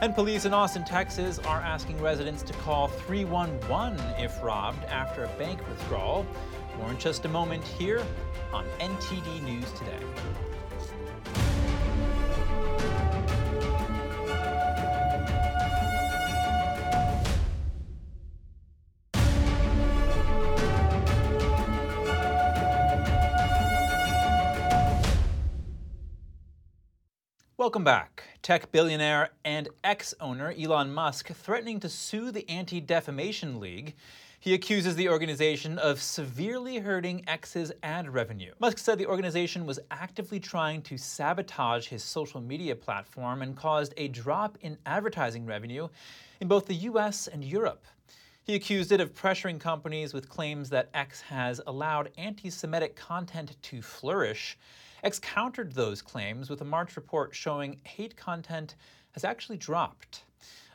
And 0.00 0.14
police 0.14 0.46
in 0.46 0.54
Austin, 0.54 0.84
Texas 0.84 1.38
are 1.40 1.60
asking 1.60 2.00
residents 2.00 2.42
to 2.42 2.52
call 2.54 2.88
311 2.88 4.00
if 4.18 4.42
robbed 4.42 4.82
after 4.86 5.24
a 5.24 5.28
bank 5.38 5.60
withdrawal. 5.68 6.26
More 6.78 6.90
in 6.90 6.98
just 6.98 7.26
a 7.26 7.28
moment 7.28 7.62
here 7.62 8.02
on 8.52 8.64
NTD 8.80 9.42
News 9.42 9.70
Today. 9.72 10.00
Welcome 27.62 27.84
back. 27.84 28.24
Tech 28.42 28.72
billionaire 28.72 29.30
and 29.44 29.68
ex 29.84 30.14
owner 30.20 30.52
Elon 30.58 30.92
Musk 30.92 31.28
threatening 31.28 31.78
to 31.78 31.88
sue 31.88 32.32
the 32.32 32.50
Anti 32.50 32.80
Defamation 32.80 33.60
League. 33.60 33.94
He 34.40 34.52
accuses 34.52 34.96
the 34.96 35.08
organization 35.08 35.78
of 35.78 36.02
severely 36.02 36.78
hurting 36.78 37.22
X's 37.28 37.70
ad 37.84 38.12
revenue. 38.12 38.52
Musk 38.58 38.78
said 38.78 38.98
the 38.98 39.06
organization 39.06 39.64
was 39.64 39.78
actively 39.92 40.40
trying 40.40 40.82
to 40.82 40.98
sabotage 40.98 41.86
his 41.86 42.02
social 42.02 42.40
media 42.40 42.74
platform 42.74 43.42
and 43.42 43.56
caused 43.56 43.94
a 43.96 44.08
drop 44.08 44.58
in 44.62 44.76
advertising 44.84 45.46
revenue 45.46 45.86
in 46.40 46.48
both 46.48 46.66
the 46.66 46.74
US 46.90 47.28
and 47.28 47.44
Europe. 47.44 47.84
He 48.42 48.56
accused 48.56 48.90
it 48.90 49.00
of 49.00 49.14
pressuring 49.14 49.60
companies 49.60 50.12
with 50.12 50.28
claims 50.28 50.68
that 50.70 50.90
X 50.94 51.20
has 51.20 51.60
allowed 51.64 52.10
anti 52.18 52.50
Semitic 52.50 52.96
content 52.96 53.56
to 53.62 53.80
flourish 53.80 54.58
X 55.02 55.18
countered 55.18 55.72
those 55.72 56.00
claims 56.00 56.48
with 56.48 56.60
a 56.60 56.64
March 56.64 56.94
report 56.94 57.34
showing 57.34 57.80
hate 57.84 58.16
content 58.16 58.76
has 59.12 59.24
actually 59.24 59.56
dropped. 59.56 60.22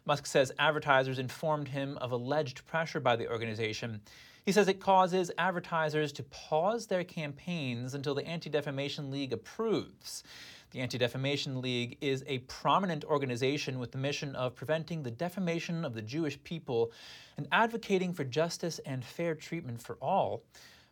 Musk 0.06 0.26
says 0.26 0.52
advertisers 0.60 1.20
informed 1.20 1.70
him 1.70 1.98
of 2.00 2.12
alleged 2.12 2.66
pressure 2.66 3.00
by 3.00 3.16
the 3.16 3.30
organization. 3.30 4.02
He 4.46 4.52
says 4.52 4.68
it 4.68 4.80
causes 4.80 5.32
advertisers 5.38 6.12
to 6.14 6.24
pause 6.24 6.88
their 6.88 7.04
campaigns 7.04 7.94
until 7.94 8.16
the 8.16 8.26
Anti 8.26 8.50
Defamation 8.50 9.12
League 9.12 9.34
approves. 9.34 10.24
The 10.72 10.82
Anti 10.82 10.98
Defamation 10.98 11.62
League 11.62 11.98
is 12.02 12.24
a 12.28 12.40
prominent 12.40 13.06
organization 13.06 13.80
with 13.80 13.92
the 13.92 13.98
mission 13.98 14.36
of 14.36 14.56
preventing 14.56 15.04
the 15.04 15.12
defamation 15.12 15.86
of 15.86 15.94
the 15.94 16.02
Jewish 16.02 16.42
people 16.44 16.92
and 17.38 17.48
advocating 17.54 18.14
for 18.14 18.26
justice 18.26 18.80
and 18.86 19.04
fair 19.04 19.36
treatment 19.36 19.82
for 19.82 19.98
all. 20.02 20.44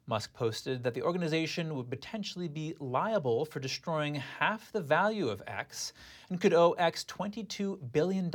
Musk 0.08 0.34
posted 0.34 0.84
that 0.84 0.94
the 0.94 1.02
organization 1.02 1.76
would 1.76 1.90
potentially 1.90 2.48
be 2.48 2.76
liable 2.80 3.46
for 3.46 3.60
destroying 3.60 4.16
half 4.16 4.72
the 4.72 4.82
value 4.82 5.30
of 5.30 5.42
X 5.48 5.94
and 6.30 6.40
could 6.40 6.54
owe 6.54 6.74
X 6.74 7.04
$22 7.06 7.80
billion. 7.92 8.32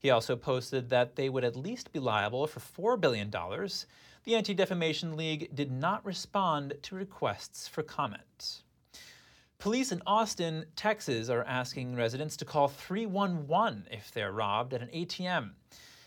He 0.00 0.10
also 0.10 0.36
posted 0.36 0.88
that 0.88 1.16
they 1.16 1.28
would 1.28 1.44
at 1.44 1.56
least 1.56 1.92
be 1.92 1.98
liable 1.98 2.46
for 2.46 2.96
$4 2.96 3.00
billion. 3.00 3.30
The 3.30 4.36
Anti 4.36 4.54
Defamation 4.54 5.16
League 5.16 5.54
did 5.54 5.70
not 5.70 6.04
respond 6.06 6.74
to 6.82 6.94
requests 6.94 7.68
for 7.68 7.82
comment. 7.82 8.62
Police 9.58 9.92
in 9.92 10.02
Austin, 10.06 10.64
Texas 10.76 11.28
are 11.28 11.44
asking 11.44 11.94
residents 11.94 12.36
to 12.38 12.44
call 12.44 12.68
311 12.68 13.86
if 13.90 14.10
they're 14.12 14.32
robbed 14.32 14.74
at 14.74 14.82
an 14.82 14.88
ATM. 14.94 15.50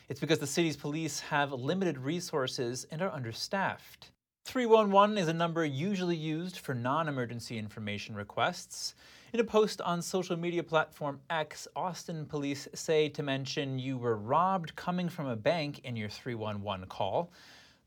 It's 0.09 0.19
because 0.19 0.39
the 0.39 0.47
city's 0.47 0.77
police 0.77 1.19
have 1.19 1.51
limited 1.51 1.97
resources 1.97 2.85
and 2.91 3.01
are 3.01 3.11
understaffed. 3.11 4.11
311 4.48 5.18
is 5.18 5.27
a 5.27 5.34
number 5.34 5.66
usually 5.66 6.16
used 6.16 6.60
for 6.60 6.74
non 6.74 7.10
emergency 7.10 7.58
information 7.58 8.16
requests. 8.16 8.96
In 9.34 9.42
a 9.42 9.44
post 9.44 9.82
on 9.82 10.01
social 10.01 10.38
media 10.38 10.63
platform 10.63 11.20
X, 11.30 11.68
Austin 11.75 12.25
police 12.25 12.66
say 12.74 13.10
to 13.10 13.22
mention 13.22 13.77
you 13.77 13.98
were 13.98 14.16
robbed 14.16 14.74
coming 14.77 15.10
from 15.10 15.27
a 15.27 15.36
bank 15.36 15.80
in 15.84 15.98
your 15.98 16.08
311 16.08 16.88
call. 16.88 17.30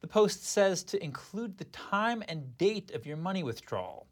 The 0.02 0.07
post 0.07 0.45
says 0.47 0.85
to 0.85 1.02
include 1.02 1.57
the 1.57 1.64
time 1.64 2.23
and 2.29 2.59
date 2.59 2.90
of 2.90 3.07
your 3.07 3.17
money 3.17 3.43
withdrawal. 3.43 4.07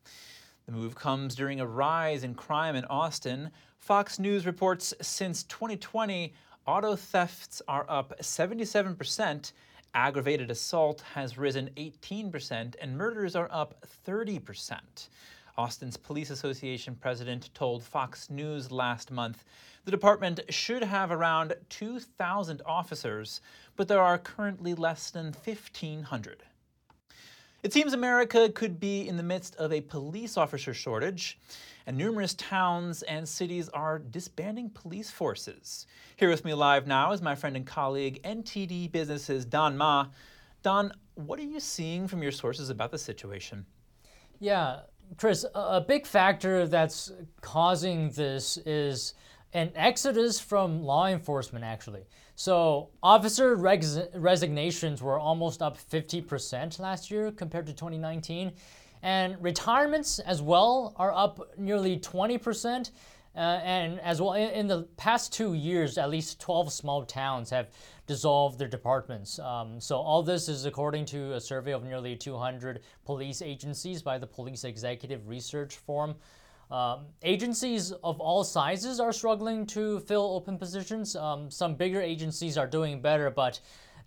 The 0.65 0.73
move 0.73 0.95
comes 0.95 1.35
during 1.35 1.61
a 1.61 1.67
rise 1.67 2.25
in 2.25 2.35
crime 2.35 2.77
in 2.77 2.87
Austin. 2.87 3.51
Fox 3.77 4.19
News 4.19 4.47
reports 4.47 4.95
since 5.03 5.43
2020, 5.43 6.33
auto 6.67 6.97
thefts 6.97 7.61
are 7.69 7.85
up 7.91 8.19
77% 8.23 9.53
Aggravated 9.95 10.51
assault 10.51 11.01
has 11.15 11.39
risen 11.39 11.71
18%, 11.77 12.77
and 12.81 12.97
murders 12.97 13.35
are 13.35 13.49
up 13.51 13.85
30%. 14.07 15.09
Austin's 15.57 15.97
Police 15.97 16.31
Association 16.31 16.95
president 16.95 17.51
told 17.53 17.83
Fox 17.83 18.31
News 18.31 18.71
last 18.71 19.11
month 19.11 19.45
the 19.85 19.91
department 19.91 20.41
should 20.51 20.85
have 20.85 21.11
around 21.11 21.55
2,000 21.71 22.63
officers, 22.65 23.41
but 23.75 23.89
there 23.89 24.03
are 24.03 24.19
currently 24.19 24.75
less 24.75 25.11
than 25.11 25.33
1,500. 25.33 26.45
It 27.65 27.73
seems 27.73 27.93
America 27.93 28.49
could 28.51 28.79
be 28.79 29.09
in 29.09 29.17
the 29.17 29.23
midst 29.25 29.57
of 29.57 29.73
a 29.73 29.81
police 29.81 30.37
officer 30.37 30.73
shortage 30.73 31.41
and 31.87 31.97
numerous 31.97 32.35
towns 32.35 33.03
and 33.03 33.29
cities 33.29 33.69
are 33.71 33.99
disbanding 33.99 34.71
police 34.71 35.11
forces. 35.11 35.87
Here 36.15 36.29
with 36.29 36.45
me 36.45 36.55
live 36.55 36.87
now 36.87 37.11
is 37.11 37.21
my 37.21 37.35
friend 37.35 37.57
and 37.57 37.67
colleague, 37.67 38.23
NTD 38.23 38.93
Business's 38.93 39.45
Don 39.45 39.77
Ma. 39.77 40.07
Don, 40.63 40.93
what 41.17 41.41
are 41.41 41.45
you 41.45 41.59
seeing 41.59 42.07
from 42.07 42.23
your 42.23 42.31
sources 42.31 42.71
about 42.71 42.93
the 42.93 42.99
situation? 42.99 43.67
Yeah, 44.39 44.83
Chris, 45.17 45.45
a 45.53 45.81
big 45.81 46.07
factor 46.07 46.69
that's 46.69 47.11
causing 47.41 48.11
this 48.11 48.57
is 48.59 49.15
an 49.53 49.73
exodus 49.75 50.39
from 50.39 50.83
law 50.83 51.07
enforcement, 51.07 51.65
actually. 51.65 52.05
So, 52.35 52.91
officer 53.03 53.57
resignations 53.57 55.03
were 55.03 55.19
almost 55.19 55.63
up 55.63 55.77
50% 55.77 56.79
last 56.79 57.11
year 57.11 57.33
compared 57.33 57.67
to 57.67 57.73
2019. 57.73 58.53
And 59.03 59.37
retirements 59.43 60.19
as 60.19 60.43
well 60.43 60.95
are 60.97 61.13
up 61.13 61.41
nearly 61.57 61.99
20%. 61.99 62.91
Uh, 63.37 63.41
and 63.63 64.01
as 64.01 64.21
well, 64.21 64.33
in, 64.33 64.51
in, 64.51 64.67
the 64.67 64.83
past 64.97 65.33
two 65.33 65.55
years, 65.55 65.97
at 65.97 66.11
least 66.11 66.41
12 66.41 66.73
small 66.73 67.05
towns 67.05 67.51
have 67.51 67.69
dissolved 68.07 68.59
their 68.59 68.69
departments. 68.69 69.39
Um, 69.39 69.81
so, 69.81 69.97
all 69.99 70.23
this 70.23 70.49
is 70.49 70.65
according 70.65 71.05
to 71.07 71.35
a 71.35 71.41
survey 71.41 71.73
of 71.73 71.85
nearly 71.85 72.17
200 72.17 72.81
police 73.05 73.41
agencies 73.41 74.03
by 74.03 74.19
the 74.19 74.27
Police 74.27 74.65
Executive 74.65 75.29
Research 75.29 75.77
Forum. 75.77 76.17
Um, 76.71 77.07
agencies 77.23 77.93
of 77.93 78.21
all 78.21 78.45
sizes 78.45 79.01
are 79.01 79.13
struggling 79.13 79.65
to 79.67 80.01
fill 80.01 80.35
open 80.35 80.59
positions. 80.59 81.17
Um, 81.17 81.51
some 81.51 81.75
bigger 81.75 82.01
agencies 82.01 82.59
are 82.59 82.67
doing 82.67 83.01
better, 83.01 83.31
but 83.31 83.59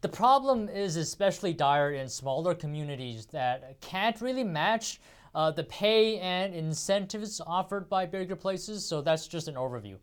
the 0.01 0.09
problem 0.09 0.69
is 0.69 0.95
especially 0.95 1.53
dire 1.53 1.93
in 1.93 2.07
smaller 2.07 2.53
communities 2.53 3.25
that 3.27 3.79
can't 3.81 4.19
really 4.21 4.43
match 4.43 4.99
uh, 5.33 5.49
the 5.51 5.63
pay 5.63 6.19
and 6.19 6.53
incentives 6.53 7.41
offered 7.45 7.89
by 7.89 8.05
bigger 8.05 8.35
places. 8.35 8.85
So 8.85 9.01
that's 9.01 9.27
just 9.27 9.47
an 9.47 9.55
overview. 9.55 9.97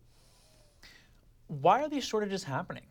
Why 1.48 1.82
are 1.82 1.88
these 1.88 2.04
shortages 2.04 2.44
happening? 2.44 2.84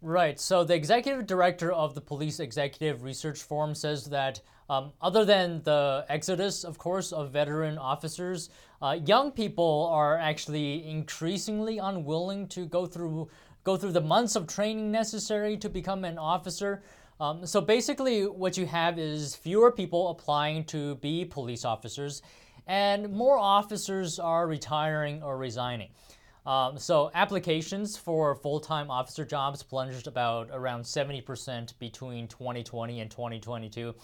Right. 0.00 0.38
So 0.38 0.64
the 0.64 0.74
executive 0.74 1.26
director 1.26 1.72
of 1.72 1.94
the 1.94 2.00
Police 2.00 2.40
Executive 2.40 3.02
Research 3.02 3.42
Forum 3.42 3.74
says 3.74 4.04
that 4.06 4.40
um, 4.70 4.92
other 5.00 5.24
than 5.24 5.62
the 5.62 6.04
exodus, 6.08 6.64
of 6.64 6.78
course, 6.78 7.12
of 7.12 7.30
veteran 7.30 7.76
officers, 7.76 8.48
uh, 8.80 8.98
young 9.04 9.30
people 9.30 9.88
are 9.92 10.16
actually 10.16 10.88
increasingly 10.88 11.78
unwilling 11.78 12.48
to 12.48 12.66
go 12.66 12.86
through 12.86 13.28
go 13.64 13.78
through 13.78 13.92
the 13.92 14.00
months 14.00 14.36
of 14.36 14.46
training 14.46 14.92
necessary 14.92 15.56
to 15.56 15.70
become 15.70 16.04
an 16.04 16.18
officer. 16.18 16.82
Um, 17.18 17.46
so 17.46 17.62
basically, 17.62 18.26
what 18.26 18.58
you 18.58 18.66
have 18.66 18.98
is 18.98 19.34
fewer 19.34 19.72
people 19.72 20.10
applying 20.10 20.64
to 20.64 20.96
be 20.96 21.24
police 21.24 21.64
officers, 21.64 22.20
and 22.66 23.10
more 23.10 23.38
officers 23.38 24.18
are 24.18 24.46
retiring 24.46 25.22
or 25.22 25.38
resigning. 25.38 25.88
Um, 26.46 26.76
so 26.76 27.10
applications 27.14 27.96
for 27.96 28.34
full-time 28.34 28.90
officer 28.90 29.24
jobs 29.24 29.62
plunged 29.62 30.06
about 30.06 30.50
around 30.52 30.82
70% 30.82 31.72
between 31.78 32.28
2020 32.28 33.00
and 33.00 33.10
2022. 33.10 33.94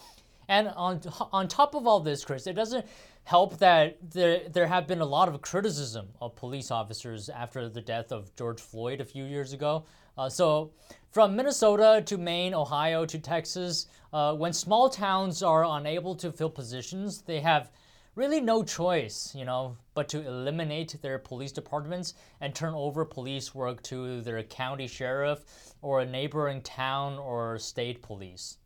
And 0.51 0.67
on 0.75 0.99
on 1.31 1.47
top 1.47 1.75
of 1.75 1.87
all 1.87 2.01
this, 2.01 2.25
Chris, 2.25 2.45
it 2.45 2.57
doesn't 2.57 2.85
help 3.23 3.57
that 3.59 3.97
there, 4.11 4.49
there 4.49 4.67
have 4.67 4.85
been 4.85 4.99
a 4.99 5.05
lot 5.05 5.29
of 5.29 5.41
criticism 5.41 6.09
of 6.19 6.35
police 6.35 6.71
officers 6.71 7.29
after 7.29 7.69
the 7.69 7.79
death 7.79 8.11
of 8.11 8.35
George 8.35 8.59
Floyd 8.59 8.99
a 8.99 9.05
few 9.05 9.23
years 9.23 9.53
ago. 9.53 9.85
Uh, 10.17 10.27
so, 10.27 10.73
From 11.09 11.37
Minnesota 11.37 12.03
to 12.05 12.17
Maine, 12.17 12.53
Ohio 12.53 13.05
to 13.05 13.17
Texas, 13.17 13.87
uh, 14.11 14.35
when 14.35 14.51
small 14.51 14.89
towns 14.89 15.41
are 15.41 15.63
unable 15.63 16.15
to 16.15 16.33
fill 16.33 16.49
positions, 16.49 17.21
they 17.21 17.39
have 17.39 17.71
really 18.15 18.41
no 18.41 18.61
choice, 18.61 19.33
you 19.33 19.45
know, 19.45 19.77
but 19.93 20.09
to 20.09 20.27
eliminate 20.27 21.01
their 21.01 21.17
police 21.17 21.53
departments 21.53 22.13
and 22.41 22.53
turn 22.53 22.73
over 22.73 23.05
police 23.05 23.55
work 23.55 23.81
to 23.83 24.19
their 24.19 24.43
county 24.43 24.87
sheriff 24.87 25.45
or 25.81 26.01
a 26.01 26.05
neighboring 26.05 26.61
town 26.61 27.17
or 27.17 27.57
state 27.57 28.01
police. 28.01 28.57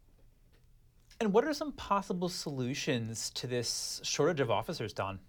And 1.19 1.31
what 1.31 1.45
are 1.45 1.53
some 1.53 1.71
possible 1.73 2.27
solutions 2.27 3.29
to 3.31 3.47
this 3.47 4.01
shortage 4.03 4.41
of 4.41 4.51
officers, 4.51 4.91
Don? 4.91 5.19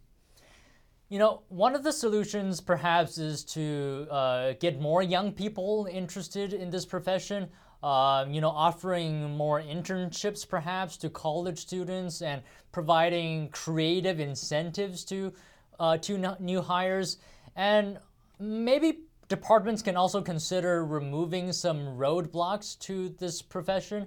You 1.09 1.21
know, 1.21 1.43
one 1.49 1.77
of 1.77 1.85
the 1.85 1.93
solutions 1.93 2.61
perhaps 2.61 3.19
is 3.19 3.45
to 3.45 4.09
uh, 4.11 4.55
get 4.59 4.81
more 4.81 5.03
young 5.03 5.31
people 5.31 5.89
interested 5.91 6.53
in 6.53 6.71
this 6.71 6.85
profession. 6.85 7.49
Uh, 7.83 8.27
you 8.29 8.41
know, 8.41 8.49
offering 8.49 9.37
more 9.37 9.63
internships 9.63 10.49
perhaps 10.49 10.97
to 10.97 11.09
college 11.09 11.59
students 11.59 12.23
and 12.23 12.43
providing 12.73 13.49
creative 13.51 14.19
incentives 14.19 15.05
to 15.05 15.33
uh, 15.79 15.97
to 15.99 16.35
new 16.41 16.63
hires, 16.63 17.19
and 17.55 17.99
maybe 18.41 19.01
departments 19.29 19.83
can 19.83 19.95
also 19.95 20.23
consider 20.23 20.85
removing 20.85 21.53
some 21.53 21.79
roadblocks 21.97 22.79
to 22.79 23.11
this 23.11 23.43
profession. 23.43 24.07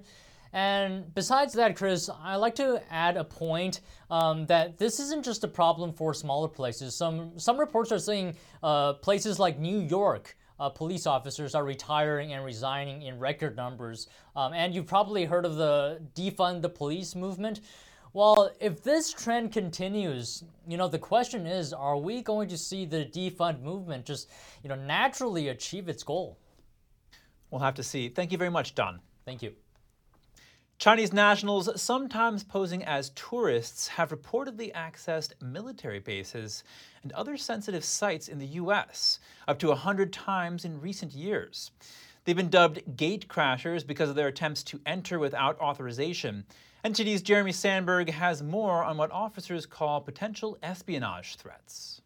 And 0.52 1.14
besides 1.14 1.52
that, 1.54 1.76
Chris, 1.76 2.10
I 2.22 2.36
like 2.36 2.56
to 2.56 2.82
add 2.90 3.16
a 3.16 3.24
point 3.24 3.80
um, 4.10 4.46
that 4.46 4.78
this 4.78 4.98
isn't 4.98 5.24
just 5.24 5.44
a 5.44 5.48
problem 5.48 5.92
for 5.92 6.12
smaller 6.12 6.48
places. 6.48 6.96
Some 6.96 7.38
some 7.38 7.58
reports 7.58 7.92
are 7.92 7.98
saying 7.98 8.34
uh, 8.62 8.94
places 8.94 9.38
like 9.38 9.58
New 9.58 9.78
York. 9.78 10.36
Uh, 10.58 10.68
police 10.68 11.06
officers 11.06 11.54
are 11.54 11.64
retiring 11.64 12.34
and 12.34 12.44
resigning 12.44 13.02
in 13.02 13.18
record 13.18 13.56
numbers. 13.56 14.08
Um, 14.36 14.52
and 14.52 14.74
you've 14.74 14.86
probably 14.86 15.24
heard 15.24 15.46
of 15.46 15.56
the 15.56 16.02
defund 16.14 16.60
the 16.60 16.68
police 16.68 17.14
movement. 17.14 17.60
Well, 18.12 18.50
if 18.60 18.82
this 18.82 19.12
trend 19.12 19.52
continues, 19.52 20.44
you 20.66 20.76
know, 20.76 20.88
the 20.88 20.98
question 20.98 21.46
is, 21.46 21.72
are 21.72 21.96
we 21.96 22.22
going 22.22 22.48
to 22.48 22.58
see 22.58 22.84
the 22.84 23.06
defund 23.06 23.62
movement 23.62 24.04
just, 24.04 24.28
you 24.62 24.68
know, 24.68 24.74
naturally 24.74 25.48
achieve 25.48 25.88
its 25.88 26.02
goal? 26.02 26.36
We'll 27.50 27.60
have 27.62 27.74
to 27.74 27.82
see. 27.82 28.08
Thank 28.08 28.32
you 28.32 28.36
very 28.36 28.50
much, 28.50 28.74
Don. 28.74 29.00
Thank 29.24 29.42
you. 29.42 29.54
Chinese 30.80 31.12
nationals, 31.12 31.68
sometimes 31.78 32.42
posing 32.42 32.82
as 32.84 33.10
tourists, 33.10 33.86
have 33.86 34.08
reportedly 34.08 34.72
accessed 34.72 35.32
military 35.42 35.98
bases 35.98 36.64
and 37.02 37.12
other 37.12 37.36
sensitive 37.36 37.84
sites 37.84 38.28
in 38.28 38.38
the 38.38 38.46
U.S., 38.46 39.20
up 39.46 39.58
to 39.58 39.68
100 39.68 40.10
times 40.10 40.64
in 40.64 40.80
recent 40.80 41.12
years. 41.12 41.70
They've 42.24 42.34
been 42.34 42.48
dubbed 42.48 42.96
gate 42.96 43.28
crashers 43.28 43.86
because 43.86 44.08
of 44.08 44.16
their 44.16 44.28
attempts 44.28 44.62
to 44.62 44.80
enter 44.86 45.18
without 45.18 45.60
authorization. 45.60 46.46
NTD's 46.82 47.20
Jeremy 47.20 47.52
Sandberg 47.52 48.08
has 48.08 48.42
more 48.42 48.82
on 48.82 48.96
what 48.96 49.10
officers 49.10 49.66
call 49.66 50.00
potential 50.00 50.56
espionage 50.62 51.36
threats. 51.36 52.00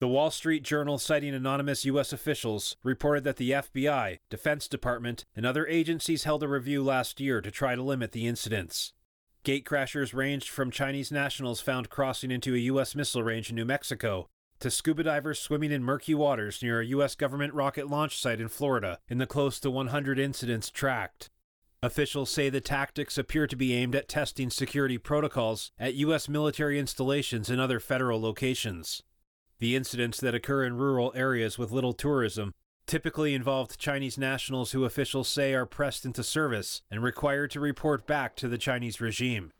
The 0.00 0.06
Wall 0.06 0.30
Street 0.30 0.62
Journal, 0.62 0.96
citing 0.98 1.34
anonymous 1.34 1.84
U.S. 1.86 2.12
officials, 2.12 2.76
reported 2.84 3.24
that 3.24 3.36
the 3.36 3.50
FBI, 3.50 4.18
Defense 4.30 4.68
Department, 4.68 5.24
and 5.34 5.44
other 5.44 5.66
agencies 5.66 6.22
held 6.22 6.44
a 6.44 6.48
review 6.48 6.84
last 6.84 7.18
year 7.18 7.40
to 7.40 7.50
try 7.50 7.74
to 7.74 7.82
limit 7.82 8.12
the 8.12 8.28
incidents. 8.28 8.92
Gatecrashers 9.44 10.14
ranged 10.14 10.50
from 10.50 10.70
Chinese 10.70 11.10
nationals 11.10 11.60
found 11.60 11.90
crossing 11.90 12.30
into 12.30 12.54
a 12.54 12.58
U.S. 12.58 12.94
missile 12.94 13.24
range 13.24 13.50
in 13.50 13.56
New 13.56 13.64
Mexico 13.64 14.28
to 14.60 14.70
scuba 14.70 15.02
divers 15.02 15.40
swimming 15.40 15.72
in 15.72 15.82
murky 15.82 16.14
waters 16.14 16.62
near 16.62 16.80
a 16.80 16.86
U.S. 16.86 17.16
government 17.16 17.52
rocket 17.52 17.90
launch 17.90 18.20
site 18.20 18.40
in 18.40 18.48
Florida 18.48 19.00
in 19.08 19.18
the 19.18 19.26
close 19.26 19.58
to 19.58 19.70
100 19.70 20.16
incidents 20.16 20.70
tracked. 20.70 21.28
Officials 21.82 22.30
say 22.30 22.50
the 22.50 22.60
tactics 22.60 23.18
appear 23.18 23.48
to 23.48 23.56
be 23.56 23.74
aimed 23.74 23.96
at 23.96 24.08
testing 24.08 24.50
security 24.50 24.98
protocols 24.98 25.72
at 25.76 25.94
U.S. 25.94 26.28
military 26.28 26.78
installations 26.78 27.50
and 27.50 27.60
other 27.60 27.80
federal 27.80 28.20
locations. 28.20 29.02
The 29.60 29.74
incidents 29.74 30.20
that 30.20 30.34
occur 30.34 30.64
in 30.64 30.76
rural 30.76 31.12
areas 31.16 31.58
with 31.58 31.72
little 31.72 31.92
tourism 31.92 32.54
typically 32.86 33.34
involved 33.34 33.78
Chinese 33.78 34.16
nationals 34.16 34.70
who 34.70 34.84
officials 34.84 35.28
say 35.28 35.52
are 35.52 35.66
pressed 35.66 36.04
into 36.04 36.22
service 36.22 36.82
and 36.90 37.02
required 37.02 37.50
to 37.50 37.60
report 37.60 38.06
back 38.06 38.34
to 38.36 38.48
the 38.48 38.56
Chinese 38.56 39.00
regime. 39.00 39.52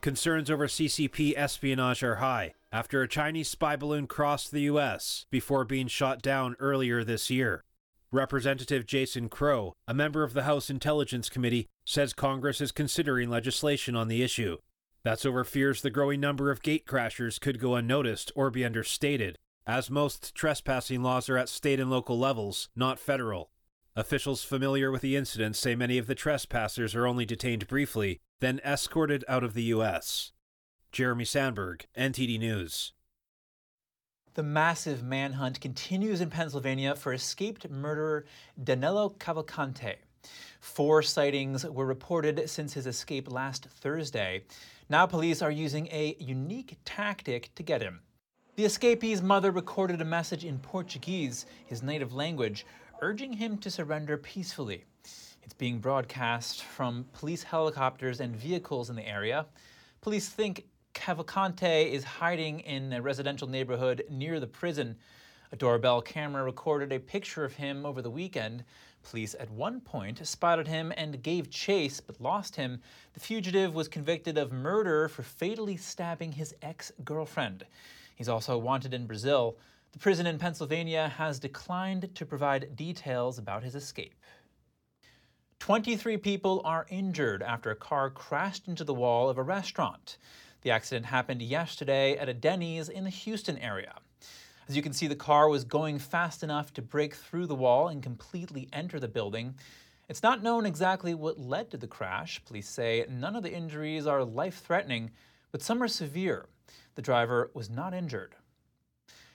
Concerns 0.00 0.50
over 0.50 0.66
CCP 0.66 1.34
espionage 1.36 2.02
are 2.02 2.16
high 2.16 2.54
after 2.72 3.02
a 3.02 3.08
Chinese 3.08 3.48
spy 3.48 3.76
balloon 3.76 4.06
crossed 4.06 4.50
the 4.50 4.62
U.S. 4.62 5.26
before 5.30 5.64
being 5.64 5.88
shot 5.88 6.22
down 6.22 6.56
earlier 6.58 7.04
this 7.04 7.28
year. 7.28 7.64
Representative 8.12 8.86
Jason 8.86 9.28
Crow, 9.28 9.74
a 9.86 9.92
member 9.92 10.22
of 10.22 10.32
the 10.32 10.44
House 10.44 10.70
Intelligence 10.70 11.28
Committee, 11.28 11.68
says 11.84 12.12
Congress 12.12 12.60
is 12.60 12.72
considering 12.72 13.28
legislation 13.28 13.94
on 13.94 14.08
the 14.08 14.22
issue. 14.22 14.56
That's 15.02 15.24
over 15.24 15.44
fears 15.44 15.80
the 15.80 15.90
growing 15.90 16.20
number 16.20 16.50
of 16.50 16.62
gatecrashers 16.62 17.40
could 17.40 17.58
go 17.58 17.74
unnoticed 17.74 18.30
or 18.34 18.50
be 18.50 18.64
understated, 18.64 19.38
as 19.66 19.90
most 19.90 20.34
trespassing 20.34 21.02
laws 21.02 21.28
are 21.28 21.38
at 21.38 21.48
state 21.48 21.80
and 21.80 21.90
local 21.90 22.18
levels, 22.18 22.68
not 22.76 22.98
federal. 22.98 23.50
Officials 23.96 24.44
familiar 24.44 24.90
with 24.90 25.02
the 25.02 25.16
incident 25.16 25.56
say 25.56 25.74
many 25.74 25.98
of 25.98 26.06
the 26.06 26.14
trespassers 26.14 26.94
are 26.94 27.06
only 27.06 27.24
detained 27.24 27.66
briefly, 27.66 28.20
then 28.40 28.60
escorted 28.64 29.24
out 29.26 29.42
of 29.42 29.54
the 29.54 29.64
U.S. 29.64 30.32
Jeremy 30.92 31.24
Sandberg, 31.24 31.86
NTD 31.96 32.38
News. 32.38 32.92
The 34.34 34.42
massive 34.42 35.02
manhunt 35.02 35.60
continues 35.60 36.20
in 36.20 36.30
Pennsylvania 36.30 36.94
for 36.94 37.12
escaped 37.12 37.68
murderer 37.68 38.26
Danilo 38.62 39.10
Cavalcante. 39.18 39.96
Four 40.60 41.02
sightings 41.02 41.64
were 41.64 41.86
reported 41.86 42.48
since 42.48 42.74
his 42.74 42.86
escape 42.86 43.30
last 43.30 43.66
Thursday. 43.66 44.44
Now 44.90 45.06
police 45.06 45.40
are 45.40 45.52
using 45.52 45.86
a 45.92 46.16
unique 46.18 46.76
tactic 46.84 47.54
to 47.54 47.62
get 47.62 47.80
him. 47.80 48.00
The 48.56 48.64
escapee's 48.64 49.22
mother 49.22 49.52
recorded 49.52 50.00
a 50.00 50.04
message 50.04 50.44
in 50.44 50.58
Portuguese, 50.58 51.46
his 51.64 51.80
native 51.80 52.12
language, 52.12 52.66
urging 53.00 53.32
him 53.32 53.56
to 53.58 53.70
surrender 53.70 54.16
peacefully. 54.16 54.84
It's 55.44 55.54
being 55.56 55.78
broadcast 55.78 56.64
from 56.64 57.06
police 57.12 57.44
helicopters 57.44 58.18
and 58.18 58.34
vehicles 58.34 58.90
in 58.90 58.96
the 58.96 59.08
area. 59.08 59.46
Police 60.00 60.28
think 60.28 60.66
Cavalcante 60.92 61.88
is 61.92 62.02
hiding 62.02 62.58
in 62.58 62.92
a 62.92 63.00
residential 63.00 63.48
neighborhood 63.48 64.02
near 64.10 64.40
the 64.40 64.48
prison. 64.48 64.96
A 65.52 65.56
doorbell 65.56 66.02
camera 66.02 66.42
recorded 66.42 66.92
a 66.92 66.98
picture 66.98 67.44
of 67.44 67.52
him 67.52 67.86
over 67.86 68.02
the 68.02 68.10
weekend. 68.10 68.64
Police 69.02 69.34
at 69.38 69.50
one 69.50 69.80
point 69.80 70.26
spotted 70.26 70.68
him 70.68 70.92
and 70.96 71.22
gave 71.22 71.50
chase 71.50 72.00
but 72.00 72.20
lost 72.20 72.56
him. 72.56 72.80
The 73.14 73.20
fugitive 73.20 73.74
was 73.74 73.88
convicted 73.88 74.38
of 74.38 74.52
murder 74.52 75.08
for 75.08 75.22
fatally 75.22 75.76
stabbing 75.76 76.32
his 76.32 76.54
ex 76.62 76.92
girlfriend. 77.04 77.66
He's 78.14 78.28
also 78.28 78.58
wanted 78.58 78.94
in 78.94 79.06
Brazil. 79.06 79.56
The 79.92 79.98
prison 79.98 80.26
in 80.26 80.38
Pennsylvania 80.38 81.08
has 81.08 81.38
declined 81.38 82.14
to 82.14 82.26
provide 82.26 82.76
details 82.76 83.38
about 83.38 83.62
his 83.62 83.74
escape. 83.74 84.14
23 85.58 86.16
people 86.16 86.62
are 86.64 86.86
injured 86.88 87.42
after 87.42 87.70
a 87.70 87.76
car 87.76 88.10
crashed 88.10 88.68
into 88.68 88.84
the 88.84 88.94
wall 88.94 89.28
of 89.28 89.38
a 89.38 89.42
restaurant. 89.42 90.16
The 90.62 90.70
accident 90.70 91.06
happened 91.06 91.42
yesterday 91.42 92.16
at 92.16 92.28
a 92.28 92.34
Denny's 92.34 92.88
in 92.88 93.04
the 93.04 93.10
Houston 93.10 93.58
area. 93.58 93.94
As 94.70 94.76
you 94.76 94.82
can 94.82 94.92
see, 94.92 95.08
the 95.08 95.16
car 95.16 95.48
was 95.48 95.64
going 95.64 95.98
fast 95.98 96.44
enough 96.44 96.72
to 96.74 96.80
break 96.80 97.16
through 97.16 97.46
the 97.46 97.56
wall 97.56 97.88
and 97.88 98.00
completely 98.00 98.68
enter 98.72 99.00
the 99.00 99.08
building. 99.08 99.56
It's 100.08 100.22
not 100.22 100.44
known 100.44 100.64
exactly 100.64 101.12
what 101.12 101.40
led 101.40 101.72
to 101.72 101.76
the 101.76 101.88
crash. 101.88 102.40
Police 102.44 102.68
say 102.68 103.04
none 103.10 103.34
of 103.34 103.42
the 103.42 103.52
injuries 103.52 104.06
are 104.06 104.22
life 104.22 104.62
threatening, 104.62 105.10
but 105.50 105.60
some 105.60 105.82
are 105.82 105.88
severe. 105.88 106.46
The 106.94 107.02
driver 107.02 107.50
was 107.52 107.68
not 107.68 107.94
injured. 107.94 108.36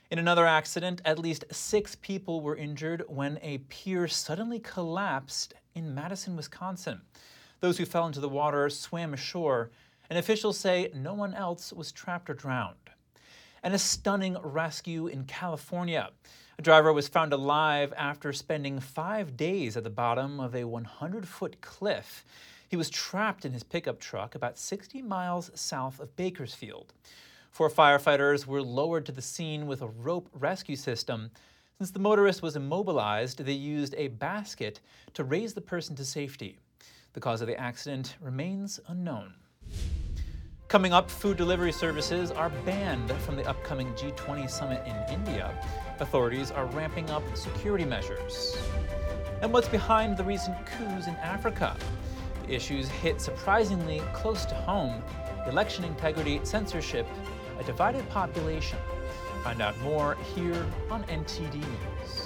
In 0.09 0.19
another 0.19 0.45
accident, 0.45 1.01
at 1.03 1.19
least 1.19 1.43
six 1.51 1.95
people 1.95 2.39
were 2.39 2.55
injured 2.55 3.03
when 3.09 3.37
a 3.41 3.57
pier 3.57 4.07
suddenly 4.07 4.59
collapsed 4.59 5.53
in 5.73 5.93
Madison, 5.93 6.37
Wisconsin. 6.37 7.01
Those 7.59 7.77
who 7.77 7.83
fell 7.83 8.07
into 8.07 8.21
the 8.21 8.29
water 8.29 8.69
swam 8.69 9.13
ashore, 9.13 9.71
and 10.09 10.17
officials 10.17 10.57
say 10.57 10.91
no 10.95 11.13
one 11.13 11.33
else 11.33 11.73
was 11.73 11.91
trapped 11.91 12.29
or 12.29 12.35
drowned 12.35 12.77
and 13.65 13.73
a 13.73 13.79
stunning 13.79 14.37
rescue 14.43 15.07
in 15.07 15.23
California. 15.23 16.11
A 16.59 16.61
driver 16.61 16.93
was 16.93 17.07
found 17.07 17.33
alive 17.33 17.91
after 17.97 18.31
spending 18.31 18.79
five 18.79 19.35
days 19.35 19.75
at 19.75 19.83
the 19.83 19.89
bottom 19.89 20.39
of 20.39 20.55
a 20.55 20.65
100 20.65 21.27
foot 21.27 21.59
cliff. 21.61 22.23
He 22.69 22.77
was 22.77 22.91
trapped 22.91 23.43
in 23.43 23.53
his 23.53 23.63
pickup 23.63 23.99
truck 23.99 24.35
about 24.35 24.59
60 24.59 25.01
miles 25.01 25.49
south 25.55 25.99
of 25.99 26.15
Bakersfield. 26.15 26.93
Four 27.49 27.71
firefighters 27.71 28.45
were 28.45 28.61
lowered 28.61 29.07
to 29.07 29.11
the 29.11 29.21
scene 29.21 29.65
with 29.65 29.81
a 29.81 29.87
rope 29.87 30.29
rescue 30.33 30.75
system. 30.75 31.31
Since 31.79 31.89
the 31.89 31.99
motorist 31.99 32.43
was 32.43 32.55
immobilized, 32.55 33.43
they 33.43 33.53
used 33.53 33.95
a 33.97 34.09
basket 34.09 34.79
to 35.15 35.23
raise 35.23 35.55
the 35.55 35.61
person 35.61 35.95
to 35.95 36.05
safety. 36.05 36.59
The 37.13 37.19
cause 37.19 37.41
of 37.41 37.47
the 37.47 37.59
accident 37.59 38.15
remains 38.21 38.79
unknown. 38.87 39.33
Coming 40.67 40.93
up, 40.93 41.11
food 41.11 41.37
delivery 41.37 41.71
services 41.71 42.31
are 42.31 42.49
banned 42.65 43.11
from 43.21 43.35
the 43.35 43.47
upcoming 43.47 43.93
G20 43.93 44.49
summit 44.49 44.81
in 44.87 45.13
India. 45.13 45.53
Authorities 45.99 46.49
are 46.49 46.65
ramping 46.65 47.07
up 47.11 47.21
security 47.35 47.85
measures. 47.85 48.57
And 49.43 49.53
what's 49.53 49.67
behind 49.67 50.17
the 50.17 50.23
recent 50.23 50.57
coups 50.65 51.05
in 51.05 51.13
Africa? 51.17 51.77
The 52.47 52.55
issues 52.55 52.89
hit 52.89 53.21
surprisingly 53.21 54.01
close 54.11 54.43
to 54.45 54.55
home 54.55 55.03
election 55.47 55.83
integrity, 55.83 56.41
censorship, 56.43 57.05
a 57.59 57.63
divided 57.63 58.09
population. 58.09 58.79
Find 59.43 59.61
out 59.61 59.77
more 59.81 60.17
here 60.33 60.65
on 60.89 61.03
NTD 61.03 61.57
News. 61.57 62.24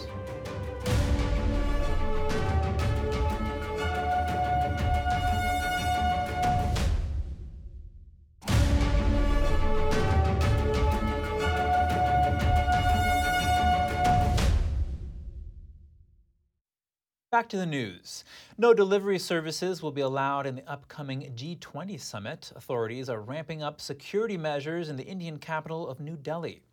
Back 17.40 17.48
to 17.48 17.58
the 17.58 17.66
news. 17.66 18.26
No 18.58 18.74
delivery 18.74 19.18
services 19.18 19.82
will 19.82 19.94
be 19.94 20.02
allowed 20.02 20.46
in 20.46 20.58
the 20.58 20.70
upcoming 20.70 21.32
G20 21.38 21.98
summit. 21.98 22.52
Authorities 22.54 23.08
are 23.08 23.22
ramping 23.22 23.64
up 23.64 23.80
security 23.80 24.36
measures 24.36 24.90
in 24.90 24.98
the 24.98 25.06
Indian 25.06 25.38
capital 25.38 25.88
of 25.88 26.02
New 26.02 26.18
Delhi. 26.18 26.64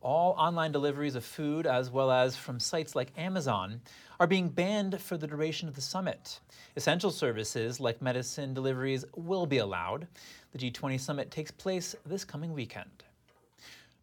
All 0.00 0.34
online 0.38 0.70
deliveries 0.70 1.16
of 1.16 1.24
food, 1.24 1.66
as 1.66 1.90
well 1.90 2.12
as 2.12 2.36
from 2.36 2.60
sites 2.60 2.94
like 2.94 3.10
Amazon, 3.18 3.80
are 4.20 4.28
being 4.28 4.50
banned 4.50 5.00
for 5.00 5.16
the 5.16 5.26
duration 5.26 5.66
of 5.66 5.74
the 5.74 5.80
summit. 5.80 6.38
Essential 6.76 7.10
services 7.10 7.80
like 7.80 8.00
medicine 8.00 8.54
deliveries 8.54 9.04
will 9.16 9.46
be 9.46 9.58
allowed. 9.58 10.06
The 10.52 10.58
G20 10.58 11.00
summit 11.00 11.32
takes 11.32 11.50
place 11.50 11.96
this 12.06 12.24
coming 12.24 12.52
weekend. 12.52 13.02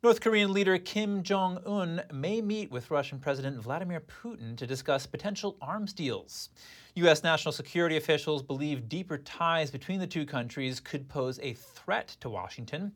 North 0.05 0.21
Korean 0.21 0.53
leader 0.53 0.77
Kim 0.77 1.23
Jong 1.23 1.57
un 1.65 1.99
may 2.13 2.39
meet 2.39 2.69
with 2.69 2.91
Russian 2.91 3.17
President 3.17 3.59
Vladimir 3.59 4.01
Putin 4.01 4.55
to 4.55 4.67
discuss 4.67 5.07
potential 5.07 5.57
arms 5.63 5.93
deals. 5.93 6.49
U.S. 6.93 7.23
national 7.23 7.51
security 7.51 7.97
officials 7.97 8.43
believe 8.43 8.87
deeper 8.87 9.17
ties 9.17 9.71
between 9.71 9.99
the 9.99 10.05
two 10.05 10.23
countries 10.23 10.79
could 10.79 11.09
pose 11.09 11.39
a 11.39 11.53
threat 11.53 12.15
to 12.19 12.29
Washington. 12.29 12.91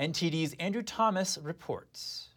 NTD's 0.00 0.54
Andrew 0.54 0.82
Thomas 0.82 1.38
reports. 1.40 2.30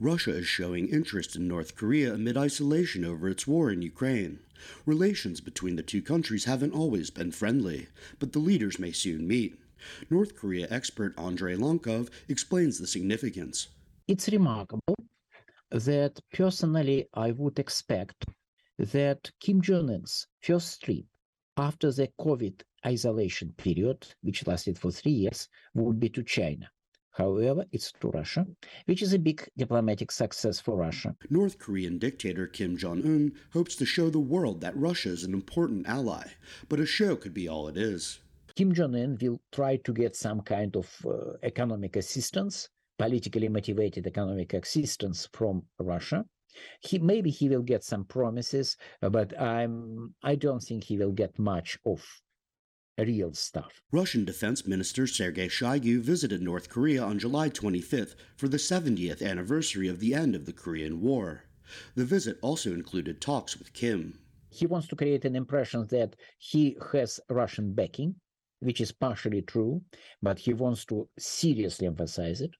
Russia 0.00 0.32
is 0.32 0.48
showing 0.48 0.88
interest 0.88 1.36
in 1.36 1.46
North 1.46 1.76
Korea 1.76 2.12
amid 2.12 2.36
isolation 2.36 3.04
over 3.04 3.28
its 3.28 3.46
war 3.46 3.70
in 3.70 3.82
Ukraine. 3.82 4.40
Relations 4.84 5.40
between 5.40 5.76
the 5.76 5.84
two 5.84 6.02
countries 6.02 6.44
haven't 6.46 6.74
always 6.74 7.10
been 7.10 7.30
friendly, 7.30 7.86
but 8.18 8.32
the 8.32 8.40
leaders 8.40 8.80
may 8.80 8.90
soon 8.90 9.28
meet. 9.28 9.61
North 10.10 10.36
Korea 10.36 10.66
expert 10.70 11.18
Andrei 11.18 11.54
Lankov 11.54 12.10
explains 12.28 12.78
the 12.78 12.86
significance. 12.86 13.68
It's 14.08 14.28
remarkable 14.28 14.96
that 15.70 16.20
personally 16.32 17.08
I 17.14 17.32
would 17.32 17.58
expect 17.58 18.24
that 18.78 19.30
Kim 19.40 19.60
Jong 19.60 19.90
un's 19.90 20.26
first 20.40 20.82
trip 20.82 21.06
after 21.56 21.92
the 21.92 22.08
COVID 22.20 22.62
isolation 22.84 23.52
period, 23.56 24.06
which 24.22 24.46
lasted 24.46 24.78
for 24.78 24.90
three 24.90 25.12
years, 25.12 25.48
would 25.74 26.00
be 26.00 26.08
to 26.10 26.22
China. 26.22 26.70
However, 27.12 27.66
it's 27.72 27.92
to 28.00 28.08
Russia, 28.08 28.46
which 28.86 29.02
is 29.02 29.12
a 29.12 29.18
big 29.18 29.46
diplomatic 29.58 30.10
success 30.10 30.58
for 30.58 30.78
Russia. 30.78 31.14
North 31.28 31.58
Korean 31.58 31.98
dictator 31.98 32.46
Kim 32.46 32.78
Jong 32.78 33.04
un 33.04 33.32
hopes 33.52 33.76
to 33.76 33.84
show 33.84 34.08
the 34.08 34.18
world 34.18 34.62
that 34.62 34.76
Russia 34.76 35.10
is 35.10 35.22
an 35.22 35.34
important 35.34 35.86
ally, 35.86 36.28
but 36.70 36.80
a 36.80 36.86
show 36.86 37.14
could 37.16 37.34
be 37.34 37.46
all 37.46 37.68
it 37.68 37.76
is. 37.76 38.20
Kim 38.54 38.74
Jong 38.74 38.94
un 38.94 39.16
will 39.20 39.40
try 39.50 39.76
to 39.76 39.92
get 39.94 40.14
some 40.14 40.42
kind 40.42 40.76
of 40.76 41.06
uh, 41.06 41.32
economic 41.42 41.96
assistance, 41.96 42.68
politically 42.98 43.48
motivated 43.48 44.06
economic 44.06 44.52
assistance 44.52 45.26
from 45.32 45.62
Russia. 45.78 46.26
He 46.80 46.98
maybe 46.98 47.30
he 47.30 47.48
will 47.48 47.62
get 47.62 47.82
some 47.82 48.04
promises, 48.04 48.76
but 49.00 49.40
I'm 49.40 50.14
I 50.22 50.34
don't 50.34 50.62
think 50.62 50.84
he 50.84 50.98
will 50.98 51.12
get 51.12 51.38
much 51.38 51.78
of 51.86 52.04
real 52.98 53.32
stuff. 53.32 53.80
Russian 53.90 54.26
Defense 54.26 54.66
Minister 54.66 55.06
Sergei 55.06 55.48
Shoigu 55.48 56.00
visited 56.00 56.42
North 56.42 56.68
Korea 56.68 57.02
on 57.02 57.18
July 57.18 57.48
25th 57.48 58.16
for 58.36 58.48
the 58.48 58.58
70th 58.58 59.22
anniversary 59.22 59.88
of 59.88 59.98
the 59.98 60.12
end 60.12 60.34
of 60.34 60.44
the 60.44 60.52
Korean 60.52 61.00
War. 61.00 61.44
The 61.94 62.04
visit 62.04 62.38
also 62.42 62.74
included 62.74 63.22
talks 63.22 63.56
with 63.56 63.72
Kim. 63.72 64.18
He 64.50 64.66
wants 64.66 64.88
to 64.88 64.96
create 64.96 65.24
an 65.24 65.36
impression 65.36 65.86
that 65.86 66.16
he 66.38 66.76
has 66.92 67.18
Russian 67.30 67.72
backing 67.72 68.16
which 68.62 68.80
is 68.80 68.92
partially 68.92 69.42
true, 69.42 69.82
but 70.22 70.38
he 70.38 70.54
wants 70.54 70.84
to 70.86 71.08
seriously 71.18 71.86
emphasize 71.86 72.40
it. 72.40 72.52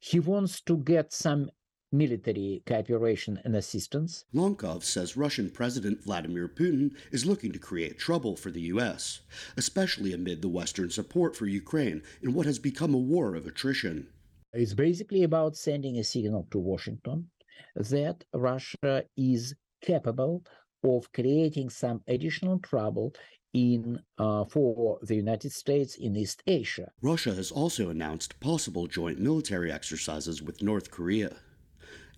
He 0.00 0.20
wants 0.20 0.60
to 0.62 0.76
get 0.78 1.12
some 1.12 1.50
military 1.90 2.62
cooperation 2.66 3.38
and 3.44 3.54
assistance. 3.54 4.24
Lankov 4.32 4.82
says 4.82 5.16
Russian 5.16 5.50
President 5.50 6.02
Vladimir 6.04 6.48
Putin 6.48 6.92
is 7.10 7.26
looking 7.26 7.52
to 7.52 7.58
create 7.58 7.98
trouble 7.98 8.36
for 8.36 8.50
the 8.50 8.62
U.S., 8.62 9.20
especially 9.56 10.12
amid 10.14 10.40
the 10.40 10.48
Western 10.48 10.90
support 10.90 11.36
for 11.36 11.46
Ukraine 11.46 12.02
in 12.22 12.32
what 12.32 12.46
has 12.46 12.58
become 12.58 12.94
a 12.94 12.98
war 12.98 13.34
of 13.34 13.46
attrition. 13.46 14.06
It's 14.54 14.74
basically 14.74 15.24
about 15.24 15.56
sending 15.56 15.98
a 15.98 16.04
signal 16.04 16.46
to 16.50 16.58
Washington 16.58 17.30
that 17.76 18.24
Russia 18.32 19.04
is 19.16 19.54
capable 19.82 20.44
of 20.84 21.12
creating 21.12 21.70
some 21.70 22.02
additional 22.06 22.58
trouble 22.58 23.12
in 23.52 24.00
uh, 24.18 24.44
for 24.44 24.98
the 25.02 25.14
United 25.14 25.52
States 25.52 25.96
in 25.96 26.16
East 26.16 26.42
Asia. 26.46 26.90
Russia 27.02 27.34
has 27.34 27.50
also 27.50 27.90
announced 27.90 28.40
possible 28.40 28.86
joint 28.86 29.18
military 29.18 29.70
exercises 29.70 30.42
with 30.42 30.62
North 30.62 30.90
Korea. 30.90 31.36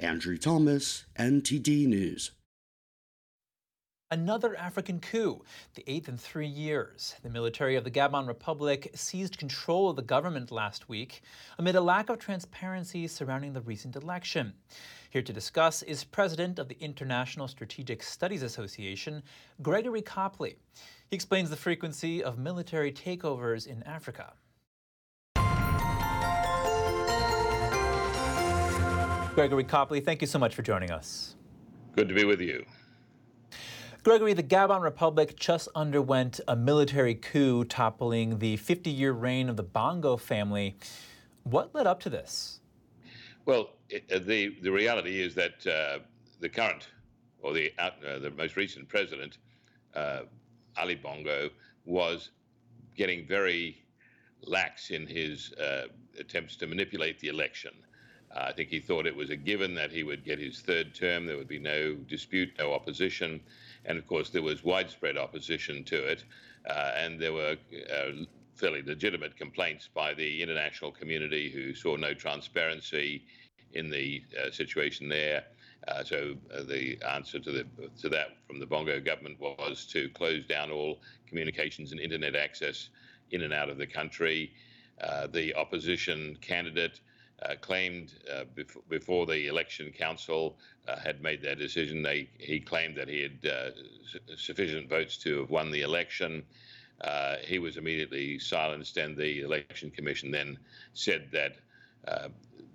Andrew 0.01 0.37
Thomas, 0.37 1.07
NTD 1.19 1.87
News. 1.87 2.33
Another 4.11 4.55
African 4.57 5.01
coup, 5.01 5.43
the 5.75 5.83
eighth 5.87 6.09
in 6.09 6.17
three 6.19 6.47
years. 6.47 7.17
The 7.23 7.31
military 7.31 7.75
of 7.75 7.85
the 7.85 7.91
Gabon 7.91 8.29
Republic 8.29 8.91
seized 8.95 9.39
control 9.39 9.89
of 9.91 9.97
the 9.97 10.03
government 10.03 10.53
last 10.53 10.89
week 10.91 11.23
amid 11.59 11.75
a 11.75 11.81
lack 11.81 12.11
of 12.11 12.19
transparency 12.19 13.09
surrounding 13.09 13.55
the 13.55 13.63
recent 13.63 13.97
election. 13.97 14.53
Here 15.09 15.23
to 15.23 15.33
discuss 15.33 15.83
is 15.83 16.05
president 16.05 16.59
of 16.59 16.69
the 16.69 16.77
International 16.81 17.49
Strategic 17.49 18.03
Studies 18.03 18.43
Association, 18.43 19.23
Gregory 19.63 20.03
Copley. 20.03 20.59
He 21.11 21.17
explains 21.17 21.49
the 21.49 21.57
frequency 21.57 22.23
of 22.23 22.39
military 22.39 22.93
takeovers 22.93 23.67
in 23.67 23.83
Africa. 23.85 24.35
Gregory 29.35 29.65
Copley, 29.65 30.01
thank 30.01 30.21
you 30.21 30.29
so 30.29 30.39
much 30.39 30.55
for 30.55 30.63
joining 30.63 30.91
us. 30.91 31.37
Good 31.97 32.09
to 32.09 32.15
be 32.15 32.25
with 32.25 32.41
you. 32.41 32.65
Gregory, 34.05 34.35
the 34.35 34.43
Gabon 34.43 34.83
Republic 34.83 35.35
just 35.35 35.67
underwent 35.75 36.39
a 36.47 36.55
military 36.55 37.15
coup 37.15 37.65
toppling 37.65 38.39
the 38.39 38.59
50 38.59 38.91
year 38.91 39.13
reign 39.13 39.49
of 39.49 39.57
the 39.57 39.63
Bongo 39.63 40.19
family. 40.19 40.77
What 41.45 41.75
led 41.75 41.87
up 41.87 42.01
to 42.01 42.11
this? 42.11 42.61
Well, 43.47 43.71
it, 43.89 44.05
uh, 44.13 44.19
the, 44.19 44.57
the 44.61 44.71
reality 44.71 45.23
is 45.23 45.35
that 45.37 45.67
uh, 45.67 46.01
the 46.39 46.51
current, 46.51 46.89
or 47.41 47.55
the, 47.55 47.73
uh, 47.79 48.19
the 48.19 48.31
most 48.37 48.57
recent 48.57 48.91
president, 48.91 49.39
uh, 49.95 50.25
Ali 50.77 50.97
Bongo 50.97 51.49
was 51.87 52.29
getting 52.95 53.27
very 53.27 53.87
lax 54.43 54.91
in 54.91 55.07
his 55.07 55.55
uh, 55.55 55.87
attempts 56.21 56.57
to 56.57 56.67
manipulate 56.67 57.19
the 57.21 57.29
election. 57.29 57.73
Uh, 58.35 58.47
I 58.49 58.53
think 58.53 58.69
he 58.69 58.81
thought 58.81 59.07
it 59.07 59.15
was 59.15 59.31
a 59.31 59.37
given 59.37 59.75
that 59.75 59.93
he 59.93 60.03
would 60.03 60.25
get 60.25 60.39
his 60.39 60.61
third 60.61 60.95
term. 60.95 61.27
There 61.27 61.37
would 61.37 61.49
be 61.49 61.59
no 61.59 61.95
dispute, 61.95 62.51
no 62.59 62.73
opposition. 62.73 63.41
And 63.85 63.99
of 63.99 64.07
course, 64.07 64.31
there 64.31 64.43
was 64.43 64.65
widespread 64.65 65.17
opposition 65.17 65.85
to 65.85 65.97
it. 66.05 66.25
Uh, 66.69 66.93
and 66.97 67.21
there 67.21 67.33
were 67.33 67.57
uh, 67.93 68.25
fairly 68.55 68.83
legitimate 68.83 69.37
complaints 69.37 69.89
by 69.93 70.15
the 70.15 70.43
international 70.43 70.91
community 70.91 71.51
who 71.51 71.75
saw 71.75 71.97
no 71.97 72.15
transparency 72.15 73.23
in 73.73 73.91
the 73.91 74.23
uh, 74.43 74.51
situation 74.51 75.09
there. 75.09 75.45
Uh, 75.89 76.03
so 76.03 76.35
uh, 76.57 76.63
the 76.63 76.99
answer 77.13 77.39
to 77.39 77.53
the 77.53 77.67
to 78.01 78.09
that 78.09 78.39
from 78.47 78.59
the 78.59 78.65
Bongo 78.65 78.99
government 78.99 79.39
was 79.39 79.85
to 79.85 80.09
close 80.11 80.47
down 80.47 80.71
all 80.71 80.99
communications 81.29 81.93
and 81.93 82.01
internet 82.01 82.35
access 82.35 82.89
in 83.33 83.43
and 83.43 83.53
out 83.53 83.69
of 83.69 83.77
the 83.77 83.87
country. 83.87 84.53
The 85.33 85.55
opposition 85.57 86.39
candidate 86.41 87.01
uh, 87.43 87.55
claimed 87.61 88.13
uh, 88.33 88.45
bef- 88.57 88.89
before 88.89 89.27
the 89.27 89.47
election 89.49 89.93
council 89.93 90.57
uh, 90.89 90.97
had 90.99 91.21
made 91.23 91.43
their 91.43 91.55
decision, 91.55 92.03
they 92.03 92.29
he 92.39 92.61
claimed 92.61 92.97
that 92.97 93.09
he 93.09 93.23
had 93.23 93.39
su- 93.43 94.37
sufficient 94.37 94.89
votes 94.89 95.17
to 95.19 95.41
have 95.41 95.51
won 95.51 95.71
the 95.71 95.83
election. 95.83 96.45
he 97.43 97.59
was 97.59 97.77
immediately 97.77 98.39
silenced, 98.39 98.97
and 98.97 99.17
the 99.17 99.41
election 99.43 99.91
commission 99.91 100.31
then 100.31 100.59
said 100.95 101.29
that 101.33 101.57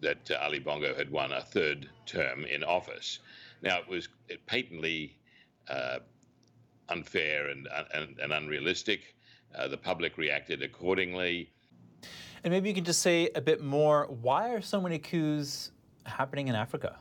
that 0.02 0.32
Ali 0.41 0.60
Bongo 0.60 0.95
had 0.95 1.12
won 1.12 1.32
a 1.32 1.41
third 1.41 1.89
term 2.06 2.45
in 2.45 2.63
office. 2.63 3.19
Now, 3.62 3.80
it 3.80 3.88
was 3.88 4.08
patently 4.45 5.17
uh, 5.67 6.00
unfair 6.89 7.50
and, 7.50 7.67
and, 7.93 8.19
and 8.19 8.34
unrealistic. 8.34 9.15
Uh, 9.56 9.67
the 9.67 9.78
public 9.78 10.17
reacted 10.17 10.62
accordingly. 10.62 11.52
And 12.43 12.54
maybe 12.54 12.69
you 12.69 12.75
can 12.75 12.86
just 12.86 13.02
say 13.02 13.30
a 13.36 13.41
bit 13.41 13.62
more 13.62 14.08
why 14.21 14.49
are 14.49 14.62
so 14.62 14.80
many 14.80 14.99
coups 14.99 15.71
happening 16.06 16.47
in 16.47 16.56
Africa? 16.56 16.97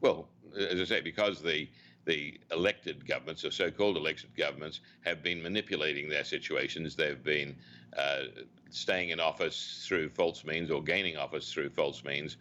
Well, 0.00 0.28
as 0.56 0.80
I 0.80 0.84
say, 0.84 1.00
because 1.00 1.40
the 1.40 1.68
the 2.06 2.38
elected 2.52 3.06
governments, 3.06 3.46
or 3.46 3.50
so-called 3.50 3.96
elected 3.96 4.28
governments, 4.36 4.80
have 5.06 5.22
been 5.22 5.42
manipulating 5.42 6.06
their 6.06 6.24
situations. 6.24 6.94
They've 6.94 7.22
been 7.24 7.56
uh, 7.96 8.24
staying 8.68 9.08
in 9.08 9.20
office 9.20 9.82
through 9.88 10.10
false 10.10 10.44
means 10.44 10.70
or 10.70 10.82
gaining 10.82 11.16
office 11.16 11.50
through 11.50 11.70
false 11.70 12.04
means, 12.04 12.36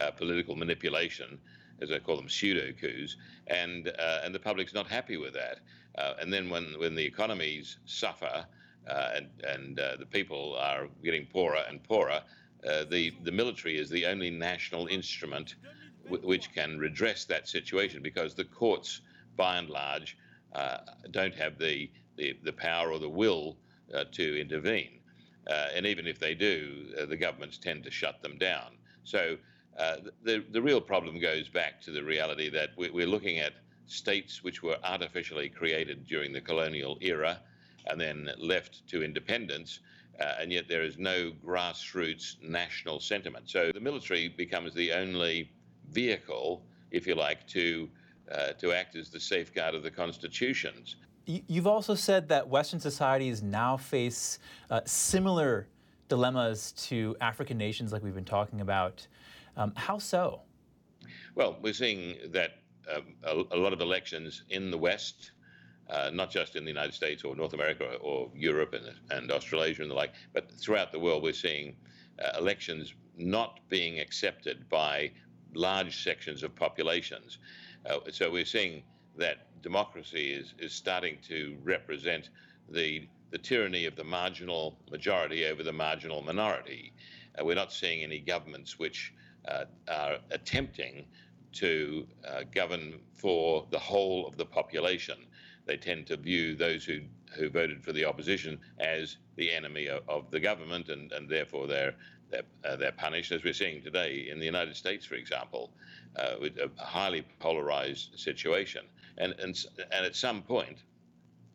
uh, 0.00 0.10
political 0.10 0.56
manipulation, 0.56 1.38
as 1.80 1.92
I 1.92 2.00
call 2.00 2.16
them, 2.16 2.28
pseudo 2.28 2.72
coups, 2.72 3.16
and 3.46 3.88
uh, 3.88 4.20
and 4.24 4.34
the 4.34 4.40
public's 4.40 4.74
not 4.74 4.88
happy 4.88 5.16
with 5.16 5.34
that. 5.34 5.60
Uh, 5.96 6.14
and 6.20 6.32
then 6.32 6.50
when 6.50 6.74
when 6.80 6.96
the 6.96 7.04
economies 7.04 7.78
suffer 7.86 8.44
and 8.86 9.28
and 9.46 9.80
uh, 9.80 9.96
the 9.98 10.06
people 10.06 10.56
are 10.58 10.88
getting 11.02 11.26
poorer 11.26 11.62
and 11.68 11.82
poorer, 11.82 12.22
the 12.62 13.12
the 13.22 13.32
military 13.32 13.78
is 13.78 13.90
the 13.90 14.06
only 14.06 14.30
national 14.30 14.86
instrument 14.86 15.56
which 16.08 16.52
can 16.52 16.78
redress 16.78 17.24
that 17.24 17.48
situation 17.48 18.02
because 18.02 18.34
the 18.34 18.44
courts, 18.44 19.00
by 19.36 19.56
and 19.56 19.70
large, 19.70 20.16
uh, 20.54 20.78
don't 21.10 21.34
have 21.34 21.58
the, 21.58 21.90
the, 22.16 22.36
the, 22.44 22.52
power 22.52 22.92
or 22.92 22.98
the 22.98 23.08
will 23.08 23.56
uh, 23.94 24.04
to 24.12 24.40
intervene. 24.40 25.00
Uh, 25.48 25.68
and 25.74 25.86
even 25.86 26.06
if 26.06 26.18
they 26.18 26.34
do, 26.34 26.86
uh, 27.00 27.06
the 27.06 27.16
governments 27.16 27.58
tend 27.58 27.82
to 27.84 27.90
shut 27.90 28.22
them 28.22 28.38
down. 28.38 28.76
So 29.02 29.36
uh, 29.78 29.96
the, 30.22 30.44
the 30.52 30.62
real 30.62 30.80
problem 30.80 31.18
goes 31.18 31.48
back 31.48 31.80
to 31.82 31.90
the 31.90 32.02
reality 32.02 32.48
that 32.50 32.70
we're 32.76 33.06
looking 33.06 33.38
at 33.38 33.54
states 33.86 34.42
which 34.42 34.62
were 34.62 34.78
artificially 34.84 35.48
created 35.48 36.06
during 36.06 36.32
the 36.32 36.40
colonial 36.40 36.96
era 37.00 37.40
and 37.86 38.00
then 38.00 38.30
left 38.38 38.86
to 38.88 39.02
independence. 39.02 39.80
Uh, 40.20 40.34
and 40.40 40.52
yet 40.52 40.68
there 40.68 40.82
is 40.82 40.96
no 40.96 41.32
grassroots 41.44 42.40
national 42.40 43.00
sentiment. 43.00 43.50
So 43.50 43.72
the 43.72 43.80
military 43.80 44.28
becomes 44.28 44.72
the 44.74 44.92
only 44.92 45.50
vehicle, 45.90 46.62
if 46.90 47.06
you 47.06 47.14
like, 47.14 47.46
to 47.48 47.88
uh, 48.32 48.52
to 48.52 48.72
act 48.72 48.96
as 48.96 49.10
the 49.10 49.20
safeguard 49.20 49.74
of 49.74 49.82
the 49.82 49.90
constitutions. 49.90 50.96
You've 51.26 51.66
also 51.66 51.94
said 51.94 52.28
that 52.28 52.48
Western 52.48 52.80
societies 52.80 53.42
now 53.42 53.76
face 53.76 54.38
uh, 54.70 54.80
similar 54.84 55.68
dilemmas 56.08 56.72
to 56.72 57.16
African 57.20 57.56
nations, 57.56 57.92
like 57.92 58.02
we've 58.02 58.14
been 58.14 58.24
talking 58.24 58.60
about. 58.60 59.06
Um, 59.56 59.72
how 59.74 59.98
so? 59.98 60.42
Well, 61.34 61.58
we're 61.62 61.72
seeing 61.72 62.16
that 62.32 62.58
um, 62.94 63.14
a, 63.22 63.56
a, 63.56 63.58
lot 63.58 63.72
of 63.72 63.80
elections 63.80 64.44
in 64.50 64.70
the 64.70 64.78
West, 64.78 65.32
uh, 65.90 66.10
not 66.12 66.30
just 66.30 66.56
in 66.56 66.64
the 66.64 66.70
United 66.70 66.94
States 66.94 67.24
or 67.24 67.36
North 67.36 67.52
America 67.52 67.96
or, 68.00 68.30
Europe 68.34 68.74
and, 68.74 68.94
and, 69.10 69.30
Australasia 69.30 69.82
and 69.82 69.90
the 69.90 69.94
like, 69.94 70.12
but 70.32 70.50
throughout 70.50 70.92
the 70.92 70.98
world, 70.98 71.22
we're 71.22 71.32
seeing 71.32 71.76
uh, 72.22 72.38
elections 72.38 72.94
not 73.16 73.60
being 73.68 74.00
accepted 74.00 74.68
by 74.68 75.10
large 75.54 76.02
sections 76.02 76.42
of 76.42 76.54
populations. 76.54 77.38
Uh, 77.86 77.98
so 78.10 78.30
we're 78.30 78.44
seeing 78.44 78.82
that 79.16 79.46
democracy 79.62 80.32
is, 80.32 80.54
is 80.58 80.72
starting 80.72 81.16
to 81.28 81.56
represent 81.62 82.30
the, 82.70 83.06
the 83.30 83.38
tyranny 83.38 83.86
of 83.86 83.94
the 83.94 84.04
marginal 84.04 84.78
majority 84.90 85.46
over 85.46 85.62
the 85.62 85.72
marginal 85.72 86.22
minority. 86.22 86.92
Uh, 87.38 87.44
we're 87.44 87.54
not 87.54 87.72
seeing 87.72 88.02
any 88.02 88.18
governments 88.18 88.78
which 88.78 89.12
uh, 89.48 89.64
are 89.88 90.16
attempting 90.30 91.04
to 91.52 92.06
uh, 92.28 92.42
govern 92.54 92.94
for 93.14 93.66
the 93.70 93.78
whole 93.78 94.26
of 94.26 94.36
the 94.36 94.44
population. 94.44 95.16
They 95.66 95.76
tend 95.76 96.06
to 96.08 96.16
view 96.16 96.54
those 96.54 96.84
who, 96.84 97.00
who 97.36 97.48
voted 97.48 97.82
for 97.82 97.92
the 97.92 98.04
opposition 98.04 98.60
as 98.78 99.16
the 99.36 99.52
enemy 99.52 99.86
of, 99.88 100.02
of 100.08 100.30
the 100.30 100.40
government, 100.40 100.88
and, 100.88 101.10
and 101.12 101.28
therefore 101.28 101.66
they're 101.66 101.94
they're, 102.30 102.42
uh, 102.64 102.76
they're 102.76 102.92
punished, 102.92 103.32
as 103.32 103.44
we're 103.44 103.52
seeing 103.52 103.82
today 103.82 104.28
in 104.30 104.38
the 104.38 104.46
United 104.46 104.76
States, 104.76 105.04
for 105.04 105.14
example, 105.14 105.70
uh, 106.16 106.34
with 106.40 106.58
a 106.58 106.70
highly 106.82 107.24
polarized 107.38 108.18
situation. 108.18 108.84
And, 109.18 109.34
and, 109.38 109.56
and 109.92 110.06
at 110.06 110.16
some 110.16 110.42
point, 110.42 110.78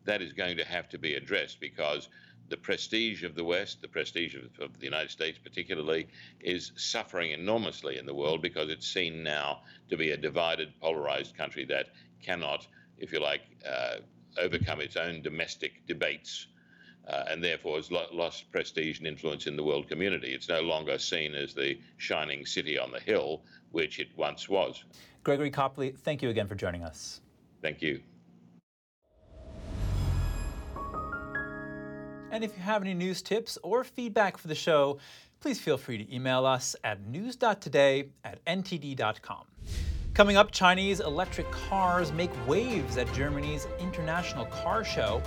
that 0.04 0.22
is 0.22 0.32
going 0.32 0.56
to 0.56 0.64
have 0.64 0.88
to 0.90 0.98
be 0.98 1.14
addressed 1.14 1.60
because 1.60 2.08
the 2.48 2.56
prestige 2.56 3.22
of 3.22 3.34
the 3.34 3.44
West, 3.44 3.80
the 3.80 3.88
prestige 3.88 4.34
of, 4.34 4.44
of, 4.60 4.78
the 4.78 4.84
United 4.84 5.10
States 5.10 5.38
particularly, 5.38 6.08
is 6.40 6.72
suffering 6.76 7.30
enormously 7.30 7.98
in 7.98 8.06
the 8.06 8.14
world 8.14 8.42
because 8.42 8.70
it's 8.70 8.86
seen 8.86 9.22
now 9.22 9.60
to 9.88 9.96
be 9.96 10.10
a 10.10 10.16
divided, 10.16 10.72
polarized 10.80 11.36
country 11.36 11.64
that 11.66 11.90
cannot, 12.22 12.66
if 13.00 13.12
you 13.12 13.20
like, 13.20 13.42
uh, 13.68 13.96
overcome 14.38 14.80
its 14.80 14.96
own 14.96 15.22
domestic 15.22 15.86
debates 15.86 16.48
uh, 17.08 17.24
and 17.28 17.42
therefore 17.42 17.76
has 17.76 17.90
lo- 17.90 18.06
lost 18.12 18.50
prestige 18.52 18.98
and 18.98 19.06
influence 19.06 19.46
in 19.46 19.56
the 19.56 19.64
world 19.64 19.88
community. 19.88 20.32
It's 20.32 20.48
no 20.48 20.60
longer 20.60 20.98
seen 20.98 21.34
as 21.34 21.54
the 21.54 21.78
shining 21.96 22.46
city 22.46 22.78
on 22.78 22.92
the 22.92 23.00
hill, 23.00 23.42
which 23.72 23.98
it 23.98 24.08
once 24.16 24.48
was. 24.48 24.84
Gregory 25.24 25.50
Copley, 25.50 25.90
thank 25.90 26.22
you 26.22 26.30
again 26.30 26.46
for 26.46 26.54
joining 26.54 26.82
us. 26.82 27.20
Thank 27.62 27.82
you. 27.82 28.00
And 32.32 32.44
if 32.44 32.56
you 32.56 32.62
have 32.62 32.82
any 32.82 32.94
news 32.94 33.22
tips 33.22 33.58
or 33.62 33.82
feedback 33.82 34.38
for 34.38 34.46
the 34.46 34.54
show, 34.54 34.98
please 35.40 35.58
feel 35.58 35.76
free 35.76 35.98
to 35.98 36.14
email 36.14 36.46
us 36.46 36.76
at 36.84 37.04
news.today 37.06 38.10
at 38.24 38.44
ntd.com. 38.44 39.44
Coming 40.20 40.36
up, 40.36 40.50
Chinese 40.50 41.00
electric 41.00 41.50
cars 41.50 42.12
make 42.12 42.30
waves 42.46 42.98
at 42.98 43.10
Germany's 43.14 43.66
International 43.78 44.44
Car 44.44 44.84
Show. 44.84 45.22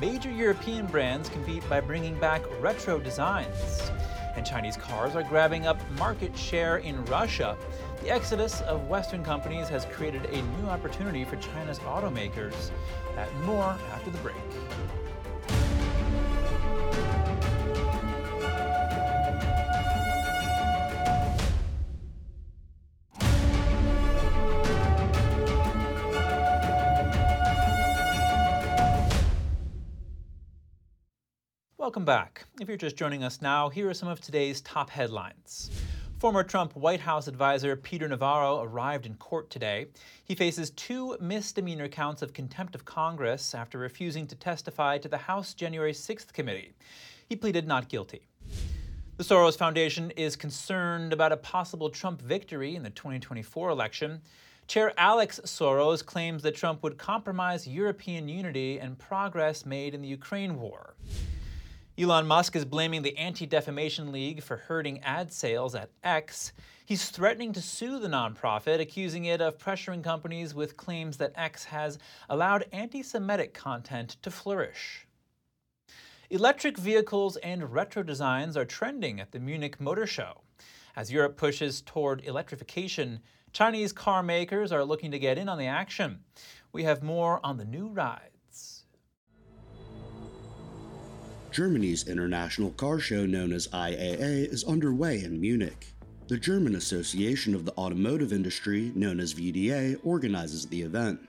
Major 0.00 0.30
European 0.30 0.86
brands 0.86 1.28
compete 1.28 1.68
by 1.68 1.80
bringing 1.80 2.14
back 2.20 2.44
retro 2.60 3.00
designs. 3.00 3.90
And 4.36 4.46
Chinese 4.46 4.76
cars 4.76 5.16
are 5.16 5.24
grabbing 5.24 5.66
up 5.66 5.76
market 5.98 6.38
share 6.38 6.76
in 6.76 7.04
Russia. 7.06 7.56
The 8.00 8.10
exodus 8.10 8.60
of 8.60 8.86
Western 8.86 9.24
companies 9.24 9.68
has 9.70 9.86
created 9.86 10.26
a 10.26 10.40
new 10.40 10.68
opportunity 10.68 11.24
for 11.24 11.34
China's 11.38 11.80
automakers. 11.80 12.70
That 13.16 13.28
and 13.32 13.42
more 13.42 13.76
after 13.92 14.10
the 14.10 14.18
break. 14.18 14.36
Welcome 31.98 32.14
back. 32.14 32.44
If 32.60 32.68
you're 32.68 32.76
just 32.76 32.94
joining 32.94 33.24
us 33.24 33.42
now, 33.42 33.68
here 33.68 33.90
are 33.90 33.92
some 33.92 34.08
of 34.08 34.20
today's 34.20 34.60
top 34.60 34.88
headlines. 34.88 35.68
Former 36.20 36.44
Trump 36.44 36.76
White 36.76 37.00
House 37.00 37.26
advisor 37.26 37.74
Peter 37.74 38.06
Navarro 38.06 38.62
arrived 38.62 39.04
in 39.04 39.16
court 39.16 39.50
today. 39.50 39.86
He 40.24 40.36
faces 40.36 40.70
two 40.70 41.16
misdemeanor 41.20 41.88
counts 41.88 42.22
of 42.22 42.32
contempt 42.32 42.76
of 42.76 42.84
Congress 42.84 43.52
after 43.52 43.78
refusing 43.78 44.28
to 44.28 44.36
testify 44.36 44.98
to 44.98 45.08
the 45.08 45.16
House 45.16 45.54
January 45.54 45.92
6th 45.92 46.32
committee. 46.32 46.70
He 47.28 47.34
pleaded 47.34 47.66
not 47.66 47.88
guilty. 47.88 48.28
The 49.16 49.24
Soros 49.24 49.58
Foundation 49.58 50.12
is 50.12 50.36
concerned 50.36 51.12
about 51.12 51.32
a 51.32 51.36
possible 51.36 51.90
Trump 51.90 52.22
victory 52.22 52.76
in 52.76 52.84
the 52.84 52.90
2024 52.90 53.70
election. 53.70 54.22
Chair 54.68 54.92
Alex 54.96 55.40
Soros 55.46 56.06
claims 56.06 56.44
that 56.44 56.54
Trump 56.54 56.84
would 56.84 56.96
compromise 56.96 57.66
European 57.66 58.28
unity 58.28 58.78
and 58.78 58.96
progress 58.96 59.66
made 59.66 59.94
in 59.94 60.02
the 60.02 60.06
Ukraine 60.06 60.60
war. 60.60 60.94
Elon 61.98 62.28
Musk 62.28 62.54
is 62.54 62.64
blaming 62.64 63.02
the 63.02 63.16
Anti 63.16 63.44
Defamation 63.44 64.12
League 64.12 64.40
for 64.40 64.56
hurting 64.56 65.00
ad 65.00 65.32
sales 65.32 65.74
at 65.74 65.90
X. 66.04 66.52
He's 66.86 67.10
threatening 67.10 67.52
to 67.54 67.60
sue 67.60 67.98
the 67.98 68.06
nonprofit, 68.06 68.78
accusing 68.78 69.24
it 69.24 69.40
of 69.40 69.58
pressuring 69.58 70.04
companies 70.04 70.54
with 70.54 70.76
claims 70.76 71.16
that 71.16 71.32
X 71.34 71.64
has 71.64 71.98
allowed 72.28 72.66
anti 72.70 73.02
Semitic 73.02 73.52
content 73.52 74.16
to 74.22 74.30
flourish. 74.30 75.08
Electric 76.30 76.78
vehicles 76.78 77.36
and 77.38 77.72
retro 77.72 78.04
designs 78.04 78.56
are 78.56 78.64
trending 78.64 79.18
at 79.18 79.32
the 79.32 79.40
Munich 79.40 79.80
Motor 79.80 80.06
Show. 80.06 80.42
As 80.94 81.10
Europe 81.10 81.36
pushes 81.36 81.82
toward 81.82 82.24
electrification, 82.24 83.18
Chinese 83.52 83.92
car 83.92 84.22
makers 84.22 84.70
are 84.70 84.84
looking 84.84 85.10
to 85.10 85.18
get 85.18 85.36
in 85.36 85.48
on 85.48 85.58
the 85.58 85.66
action. 85.66 86.20
We 86.70 86.84
have 86.84 87.02
more 87.02 87.44
on 87.44 87.56
the 87.56 87.64
new 87.64 87.88
ride. 87.88 88.37
Germany's 91.50 92.06
international 92.06 92.70
car 92.72 92.98
show 92.98 93.24
known 93.24 93.52
as 93.52 93.68
IAA 93.68 94.52
is 94.52 94.64
underway 94.64 95.24
in 95.24 95.40
Munich. 95.40 95.94
The 96.28 96.36
German 96.36 96.74
Association 96.74 97.54
of 97.54 97.64
the 97.64 97.72
Automotive 97.78 98.34
Industry, 98.34 98.92
known 98.94 99.18
as 99.18 99.32
VDA, 99.32 99.98
organizes 100.04 100.66
the 100.66 100.82
event. 100.82 101.20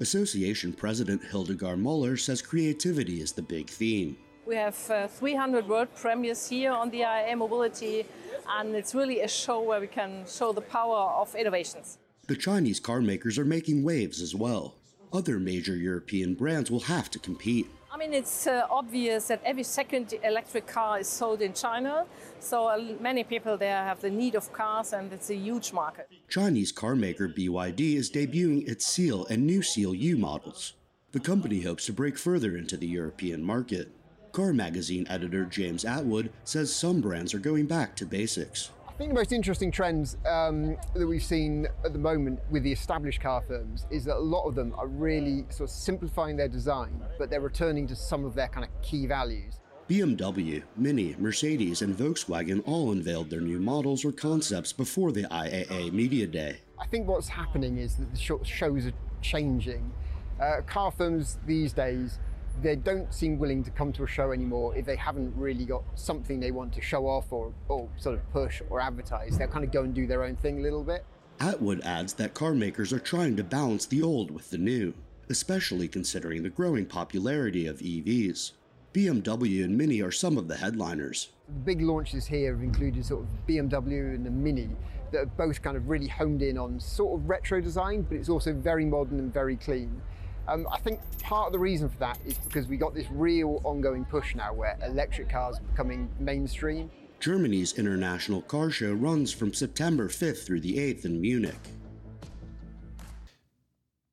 Association 0.00 0.72
President 0.72 1.22
Hildegard 1.22 1.78
Müller 1.78 2.18
says 2.18 2.40
creativity 2.40 3.20
is 3.20 3.32
the 3.32 3.42
big 3.42 3.68
theme. 3.68 4.16
We 4.46 4.54
have 4.56 4.90
uh, 4.90 5.08
300 5.08 5.68
world 5.68 5.88
premieres 5.94 6.48
here 6.48 6.72
on 6.72 6.88
the 6.88 7.00
IAA 7.00 7.36
Mobility, 7.36 8.06
and 8.48 8.74
it's 8.74 8.94
really 8.94 9.20
a 9.20 9.28
show 9.28 9.60
where 9.60 9.80
we 9.80 9.88
can 9.88 10.24
show 10.26 10.52
the 10.52 10.62
power 10.62 11.10
of 11.20 11.34
innovations. 11.34 11.98
The 12.28 12.36
Chinese 12.36 12.80
car 12.80 13.02
makers 13.02 13.38
are 13.38 13.44
making 13.44 13.84
waves 13.84 14.22
as 14.22 14.34
well. 14.34 14.76
Other 15.12 15.38
major 15.38 15.76
European 15.76 16.34
brands 16.34 16.70
will 16.70 16.80
have 16.80 17.10
to 17.10 17.18
compete. 17.18 17.66
I 17.96 17.98
mean, 17.98 18.12
it's 18.12 18.46
uh, 18.46 18.66
obvious 18.70 19.28
that 19.28 19.40
every 19.42 19.62
second 19.62 20.12
electric 20.22 20.66
car 20.66 21.00
is 21.00 21.08
sold 21.08 21.40
in 21.40 21.54
China. 21.54 22.04
So 22.40 22.66
uh, 22.66 22.78
many 23.00 23.24
people 23.24 23.56
there 23.56 23.82
have 23.82 24.02
the 24.02 24.10
need 24.10 24.34
of 24.34 24.52
cars, 24.52 24.92
and 24.92 25.10
it's 25.14 25.30
a 25.30 25.34
huge 25.34 25.72
market. 25.72 26.06
Chinese 26.28 26.74
carmaker 26.74 27.34
BYD 27.34 27.96
is 27.96 28.10
debuting 28.10 28.68
its 28.68 28.84
Seal 28.84 29.24
and 29.30 29.46
new 29.46 29.62
Seal 29.62 29.94
U 29.94 30.18
models. 30.18 30.74
The 31.12 31.20
company 31.20 31.62
hopes 31.62 31.86
to 31.86 31.94
break 31.94 32.18
further 32.18 32.54
into 32.54 32.76
the 32.76 32.86
European 32.86 33.42
market. 33.42 33.88
Car 34.30 34.52
magazine 34.52 35.06
editor 35.08 35.46
James 35.46 35.86
Atwood 35.86 36.30
says 36.44 36.76
some 36.76 37.00
brands 37.00 37.32
are 37.32 37.38
going 37.38 37.64
back 37.64 37.96
to 37.96 38.04
basics. 38.04 38.72
I 38.96 38.98
think 38.98 39.10
the 39.10 39.16
most 39.16 39.32
interesting 39.32 39.70
trends 39.70 40.16
um, 40.24 40.74
that 40.94 41.06
we've 41.06 41.22
seen 41.22 41.68
at 41.84 41.92
the 41.92 41.98
moment 41.98 42.40
with 42.50 42.62
the 42.62 42.72
established 42.72 43.20
car 43.20 43.42
firms 43.42 43.86
is 43.90 44.06
that 44.06 44.16
a 44.16 44.18
lot 44.18 44.46
of 44.46 44.54
them 44.54 44.74
are 44.78 44.86
really 44.86 45.44
sort 45.50 45.68
of 45.68 45.76
simplifying 45.76 46.34
their 46.34 46.48
design, 46.48 46.98
but 47.18 47.28
they're 47.28 47.42
returning 47.42 47.86
to 47.88 47.94
some 47.94 48.24
of 48.24 48.34
their 48.34 48.48
kind 48.48 48.64
of 48.64 48.70
key 48.80 49.04
values. 49.04 49.60
BMW, 49.86 50.62
Mini, 50.78 51.14
Mercedes, 51.18 51.82
and 51.82 51.94
Volkswagen 51.94 52.62
all 52.64 52.92
unveiled 52.92 53.28
their 53.28 53.42
new 53.42 53.58
models 53.58 54.02
or 54.02 54.12
concepts 54.12 54.72
before 54.72 55.12
the 55.12 55.24
IAA 55.24 55.92
Media 55.92 56.26
Day. 56.26 56.56
I 56.80 56.86
think 56.86 57.06
what's 57.06 57.28
happening 57.28 57.76
is 57.76 57.96
that 57.96 58.10
the 58.10 58.44
shows 58.46 58.86
are 58.86 58.94
changing. 59.20 59.92
Uh, 60.40 60.62
car 60.66 60.90
firms 60.90 61.36
these 61.44 61.74
days 61.74 62.18
they 62.62 62.76
don't 62.76 63.12
seem 63.12 63.38
willing 63.38 63.62
to 63.64 63.70
come 63.70 63.92
to 63.92 64.04
a 64.04 64.06
show 64.06 64.32
anymore 64.32 64.74
if 64.76 64.86
they 64.86 64.96
haven't 64.96 65.34
really 65.36 65.64
got 65.64 65.82
something 65.94 66.40
they 66.40 66.50
want 66.50 66.72
to 66.74 66.80
show 66.80 67.06
off 67.06 67.32
or, 67.32 67.52
or 67.68 67.88
sort 67.96 68.14
of 68.14 68.32
push 68.32 68.62
or 68.70 68.80
advertise. 68.80 69.36
They'll 69.36 69.48
kind 69.48 69.64
of 69.64 69.72
go 69.72 69.82
and 69.82 69.94
do 69.94 70.06
their 70.06 70.24
own 70.24 70.36
thing 70.36 70.58
a 70.60 70.62
little 70.62 70.84
bit. 70.84 71.04
Atwood 71.38 71.82
adds 71.82 72.14
that 72.14 72.34
car 72.34 72.54
makers 72.54 72.92
are 72.92 72.98
trying 72.98 73.36
to 73.36 73.44
balance 73.44 73.84
the 73.86 74.02
old 74.02 74.30
with 74.30 74.50
the 74.50 74.58
new, 74.58 74.94
especially 75.28 75.86
considering 75.86 76.42
the 76.42 76.50
growing 76.50 76.86
popularity 76.86 77.66
of 77.66 77.78
EVs. 77.78 78.52
BMW 78.94 79.62
and 79.62 79.76
Mini 79.76 80.00
are 80.00 80.10
some 80.10 80.38
of 80.38 80.48
the 80.48 80.56
headliners. 80.56 81.28
The 81.48 81.52
big 81.52 81.82
launches 81.82 82.26
here 82.26 82.54
have 82.54 82.62
included 82.62 83.04
sort 83.04 83.22
of 83.22 83.28
BMW 83.46 84.14
and 84.14 84.24
the 84.24 84.30
Mini 84.30 84.70
that 85.12 85.18
are 85.20 85.26
both 85.26 85.60
kind 85.60 85.76
of 85.76 85.88
really 85.88 86.08
honed 86.08 86.42
in 86.42 86.56
on 86.56 86.80
sort 86.80 87.20
of 87.20 87.28
retro 87.28 87.60
design, 87.60 88.02
but 88.02 88.16
it's 88.16 88.30
also 88.30 88.54
very 88.54 88.86
modern 88.86 89.18
and 89.18 89.32
very 89.32 89.56
clean. 89.56 90.00
Um, 90.48 90.68
I 90.72 90.78
think 90.78 91.00
part 91.22 91.48
of 91.48 91.52
the 91.52 91.58
reason 91.58 91.88
for 91.88 91.98
that 91.98 92.18
is 92.24 92.38
because 92.38 92.68
we 92.68 92.76
got 92.76 92.94
this 92.94 93.06
real 93.10 93.60
ongoing 93.64 94.04
push 94.04 94.34
now 94.34 94.52
where 94.54 94.78
electric 94.84 95.28
cars 95.28 95.58
are 95.58 95.62
becoming 95.62 96.08
mainstream. 96.20 96.90
Germany's 97.18 97.76
International 97.78 98.42
Car 98.42 98.70
Show 98.70 98.92
runs 98.92 99.32
from 99.32 99.52
September 99.52 100.08
5th 100.08 100.46
through 100.46 100.60
the 100.60 100.76
8th 100.76 101.04
in 101.04 101.20
Munich. 101.20 101.54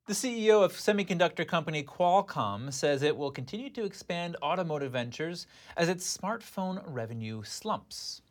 The 0.07 0.13
CEO 0.13 0.63
of 0.63 0.73
semiconductor 0.73 1.47
company 1.47 1.83
Qualcomm 1.83 2.73
says 2.73 3.03
it 3.03 3.15
will 3.15 3.31
continue 3.31 3.69
to 3.69 3.85
expand 3.85 4.35
automotive 4.41 4.91
ventures 4.91 5.47
as 5.77 5.87
its 5.87 6.17
smartphone 6.17 6.83
revenue 6.85 7.43
slumps. 7.43 8.22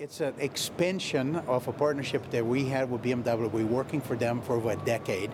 It's 0.00 0.20
an 0.20 0.34
expansion 0.38 1.34
of 1.48 1.66
a 1.66 1.72
partnership 1.72 2.30
that 2.30 2.46
we 2.46 2.66
had 2.66 2.88
with 2.88 3.02
BMW. 3.02 3.50
We're 3.50 3.66
working 3.66 4.00
for 4.00 4.14
them 4.14 4.40
for 4.40 4.54
over 4.54 4.70
a 4.70 4.76
decade. 4.76 5.32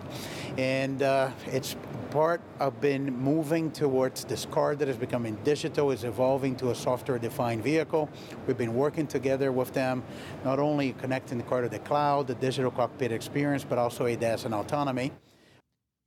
And 0.57 1.03
uh, 1.03 1.29
it's 1.45 1.75
part 2.09 2.41
of 2.59 2.81
been 2.81 3.15
moving 3.15 3.69
towards 3.69 4.25
this 4.25 4.45
car 4.45 4.75
that 4.75 4.87
is 4.89 4.97
becoming 4.97 5.37
digital, 5.43 5.91
is 5.91 6.03
evolving 6.03 6.55
to 6.55 6.71
a 6.71 6.75
software 6.75 7.19
defined 7.19 7.63
vehicle. 7.63 8.09
We've 8.47 8.57
been 8.57 8.73
working 8.73 9.05
together 9.05 9.51
with 9.51 9.71
them, 9.71 10.01
not 10.43 10.57
only 10.57 10.93
connecting 10.93 11.37
the 11.37 11.43
car 11.43 11.61
to 11.61 11.69
the 11.69 11.79
cloud, 11.79 12.25
the 12.25 12.33
digital 12.33 12.71
cockpit 12.71 13.11
experience, 13.11 13.63
but 13.63 13.77
also 13.77 14.05
ADAS 14.07 14.45
and 14.45 14.55
autonomy. 14.55 15.11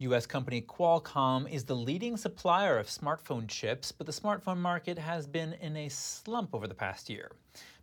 U.S. 0.00 0.26
company 0.26 0.62
Qualcomm 0.62 1.48
is 1.48 1.64
the 1.64 1.74
leading 1.76 2.16
supplier 2.16 2.76
of 2.78 2.88
smartphone 2.88 3.46
chips, 3.46 3.92
but 3.92 4.06
the 4.06 4.12
smartphone 4.12 4.58
market 4.58 4.98
has 4.98 5.28
been 5.28 5.52
in 5.60 5.76
a 5.76 5.88
slump 5.88 6.54
over 6.54 6.66
the 6.66 6.74
past 6.74 7.08
year 7.08 7.30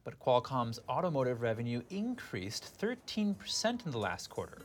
but 0.05 0.19
Qualcomm's 0.19 0.79
automotive 0.87 1.41
revenue 1.41 1.81
increased 1.89 2.79
13% 2.79 3.85
in 3.85 3.91
the 3.91 3.97
last 3.97 4.29
quarter. 4.29 4.59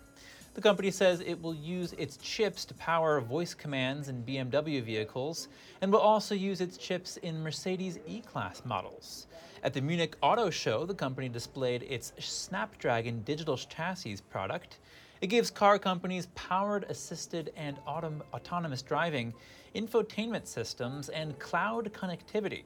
The 0.52 0.60
company 0.60 0.90
says 0.90 1.20
it 1.20 1.40
will 1.40 1.54
use 1.54 1.94
its 1.94 2.18
chips 2.18 2.64
to 2.66 2.74
power 2.74 3.20
voice 3.20 3.54
commands 3.54 4.08
in 4.08 4.22
BMW 4.24 4.82
vehicles 4.82 5.48
and 5.80 5.90
will 5.90 6.00
also 6.00 6.34
use 6.34 6.60
its 6.60 6.76
chips 6.76 7.16
in 7.18 7.42
Mercedes 7.42 7.98
E 8.06 8.20
Class 8.20 8.62
models. 8.64 9.26
At 9.62 9.72
the 9.72 9.80
Munich 9.80 10.16
Auto 10.22 10.50
Show, 10.50 10.84
the 10.84 10.94
company 10.94 11.28
displayed 11.28 11.84
its 11.84 12.12
Snapdragon 12.18 13.22
digital 13.22 13.56
chassis 13.56 14.18
product. 14.28 14.78
It 15.20 15.28
gives 15.28 15.50
car 15.50 15.78
companies 15.78 16.28
powered, 16.34 16.84
assisted, 16.84 17.52
and 17.56 17.76
autom- 17.86 18.22
autonomous 18.34 18.82
driving, 18.82 19.32
infotainment 19.74 20.46
systems, 20.46 21.10
and 21.10 21.38
cloud 21.38 21.92
connectivity. 21.92 22.64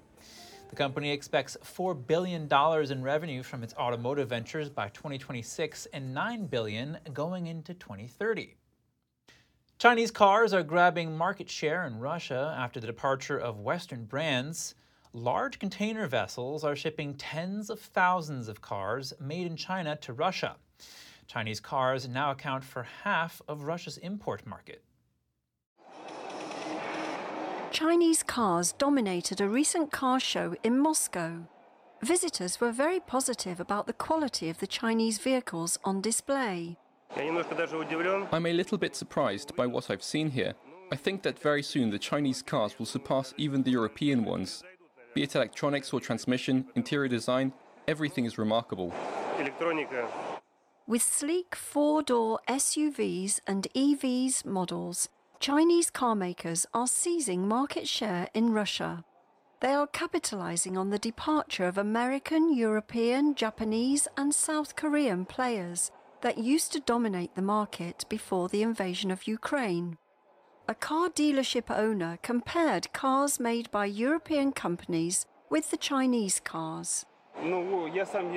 The 0.75 0.83
company 0.83 1.13
expects 1.13 1.57
$4 1.63 2.05
billion 2.05 2.49
in 2.91 3.03
revenue 3.05 3.45
from 3.45 3.63
its 3.63 3.75
automotive 3.75 4.29
ventures 4.29 4.69
by 4.69 4.89
2026 4.89 5.87
and 5.93 6.13
9 6.13 6.47
billion 6.47 6.99
going 7.13 7.47
into 7.47 7.75
2030. 7.75 8.57
Chinese 9.79 10.11
cars 10.11 10.53
are 10.53 10.65
grabbing 10.65 11.17
market 11.17 11.49
share 11.49 11.87
in 11.87 12.01
Russia 12.01 12.57
after 12.59 12.81
the 12.81 12.89
departure 12.89 13.39
of 13.39 13.61
Western 13.61 14.05
brands. 14.05 14.75
Large 15.13 15.61
container 15.61 16.09
vessels 16.09 16.65
are 16.65 16.75
shipping 16.75 17.15
tens 17.15 17.71
of 17.71 17.79
thousands 17.79 18.49
of 18.49 18.61
cars 18.61 19.13
made 19.21 19.47
in 19.47 19.57
China 19.57 19.95
to 19.99 20.13
Russia. 20.13 20.57
Chinese 21.29 21.61
cars 21.61 22.09
now 22.09 22.33
account 22.33 22.65
for 22.65 22.83
half 23.05 23.41
of 23.47 23.63
Russia's 23.63 23.99
import 23.99 24.45
market. 24.45 24.83
Chinese 27.75 28.23
cars 28.23 28.71
dominated 28.71 29.41
a 29.41 29.49
recent 29.49 29.91
car 29.91 30.21
show 30.21 30.55
in 30.63 30.79
Moscow. 30.79 31.41
Visitors 32.03 32.61
were 32.61 32.71
very 32.71 33.01
positive 33.01 33.59
about 33.59 33.89
the 33.89 33.93
quality 33.93 34.49
of 34.49 34.61
the 34.61 34.67
Chinese 34.69 35.19
vehicles 35.19 35.77
on 35.83 36.01
display. 36.01 36.77
I'm 37.17 38.47
a 38.47 38.53
little 38.53 38.79
bit 38.79 38.95
surprised 38.95 39.57
by 39.57 39.67
what 39.67 39.91
I've 39.91 40.05
seen 40.05 40.31
here. 40.31 40.55
I 40.93 40.95
think 40.95 41.25
that 41.25 41.37
very 41.37 41.65
soon 41.65 41.91
the 41.91 41.99
Chinese 41.99 42.43
cars 42.43 42.79
will 42.79 42.87
surpass 42.87 43.35
even 43.39 43.65
the 43.65 43.73
European 43.73 44.25
ones. 44.25 44.63
Be 45.13 45.25
it 45.25 45.35
electronics 45.35 45.93
or 45.93 45.99
transmission, 45.99 46.67
interior 46.77 47.09
design, 47.09 47.53
everything 47.89 48.25
is 48.25 48.39
remarkable. 48.39 48.95
With 50.87 51.03
sleek 51.03 51.57
four 51.57 52.05
door 52.05 52.39
SUVs 52.47 53.41
and 53.49 53.67
EVs 53.75 54.45
models, 54.45 55.09
Chinese 55.41 55.91
carmakers 55.91 56.65
are 56.73 56.87
seizing 56.87 57.47
market 57.47 57.87
share 57.87 58.29
in 58.35 58.53
Russia. 58.53 59.05
They 59.61 59.73
are 59.73 59.87
capitalizing 59.87 60.77
on 60.77 60.91
the 60.91 60.99
departure 60.99 61.67
of 61.67 61.79
American, 61.79 62.55
European, 62.55 63.35
Japanese, 63.35 64.09
and 64.17 64.35
South 64.35 64.77
Korean 64.77 65.25
players 65.25 65.91
that 66.23 66.39
used 66.39 66.73
to 66.73 66.81
dominate 66.81 67.35
the 67.35 67.43
market 67.43 68.05
before 68.09 68.49
the 68.49 68.63
invasion 68.63 69.11
of 69.11 69.27
Ukraine. 69.27 69.99
A 70.67 70.75
car 70.75 71.11
dealership 71.11 71.71
owner 71.71 72.19
compared 72.23 72.93
cars 72.95 73.39
made 73.39 73.71
by 73.71 73.85
European 73.85 74.53
companies 74.53 75.27
with 75.51 75.71
the 75.71 75.77
Chinese 75.77 76.41
cars. 76.41 77.05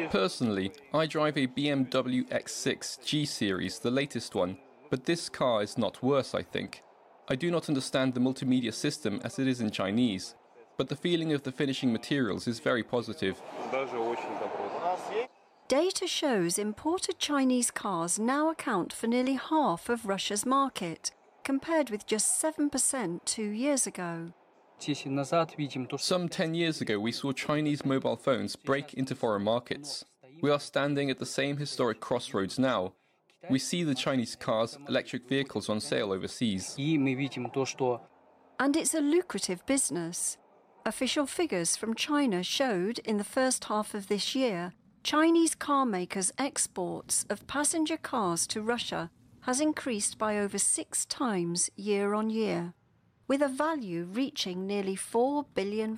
Personally, 0.10 0.72
I 0.94 1.06
drive 1.06 1.38
a 1.38 1.48
BMW 1.48 2.28
X6 2.30 3.06
G 3.06 3.26
Series, 3.26 3.80
the 3.80 3.92
latest 3.92 4.36
one, 4.36 4.58
but 4.90 5.06
this 5.06 5.30
car 5.30 5.64
is 5.64 5.78
not 5.78 6.04
worse, 6.04 6.34
I 6.36 6.42
think. 6.42 6.84
I 7.30 7.36
do 7.36 7.52
not 7.52 7.68
understand 7.68 8.14
the 8.14 8.22
multimedia 8.22 8.74
system 8.74 9.20
as 9.24 9.38
it 9.38 9.48
is 9.48 9.60
in 9.60 9.70
Chinese, 9.70 10.36
but 10.78 10.88
the 10.88 10.96
feeling 10.96 11.34
of 11.34 11.44
the 11.44 11.52
finishing 11.52 11.92
materials 11.92 12.48
is 12.48 12.60
very 12.60 12.84
positive. 12.84 13.42
Data 15.68 16.08
shows 16.08 16.58
imported 16.58 17.20
Chinese 17.20 17.70
cars 17.70 18.18
now 18.18 18.50
account 18.50 18.94
for 18.94 19.08
nearly 19.08 19.34
half 19.34 19.90
of 19.90 20.06
Russia's 20.06 20.46
market, 20.46 21.12
compared 21.44 21.90
with 21.90 22.08
just 22.08 22.42
7% 22.42 23.26
two 23.26 23.50
years 23.50 23.86
ago. 23.86 24.32
Some 25.98 26.30
10 26.30 26.54
years 26.54 26.82
ago, 26.82 27.00
we 27.00 27.12
saw 27.12 27.32
Chinese 27.34 27.84
mobile 27.84 28.16
phones 28.16 28.56
break 28.56 28.94
into 28.94 29.16
foreign 29.16 29.44
markets. 29.44 30.06
We 30.42 30.50
are 30.50 30.60
standing 30.60 31.10
at 31.10 31.20
the 31.20 31.26
same 31.26 31.58
historic 31.58 32.00
crossroads 32.00 32.58
now, 32.58 32.94
we 33.50 33.60
see 33.60 33.84
the 33.84 33.96
Chinese 33.96 34.36
cars, 34.36 34.78
electric 34.88 35.28
vehicles 35.28 35.70
on 35.70 35.80
sale 35.80 36.12
overseas. 36.12 36.76
And 38.60 38.76
it's 38.76 38.94
a 38.94 39.02
lucrative 39.02 39.66
business. 39.66 40.38
Official 40.86 41.26
figures 41.26 41.76
from 41.76 41.96
China 41.96 42.44
showed 42.44 43.00
in 43.00 43.18
the 43.18 43.24
first 43.24 43.66
half 43.66 43.94
of 43.94 44.08
this 44.08 44.36
year 44.36 44.74
Chinese 45.04 45.56
car 45.56 45.86
makers' 45.86 46.34
exports 46.38 47.26
of 47.30 47.48
passenger 47.48 47.98
cars 47.98 48.46
to 48.48 48.62
Russia 48.62 49.10
has 49.42 49.62
increased 49.62 50.18
by 50.18 50.38
over 50.38 50.58
six 50.58 51.06
times 51.06 51.70
year 51.78 52.14
on 52.14 52.30
year, 52.30 52.74
with 53.28 53.42
a 53.42 53.48
value 53.48 54.04
reaching 54.12 54.68
nearly 54.68 54.96
£4 54.98 55.46
billion. 55.54 55.98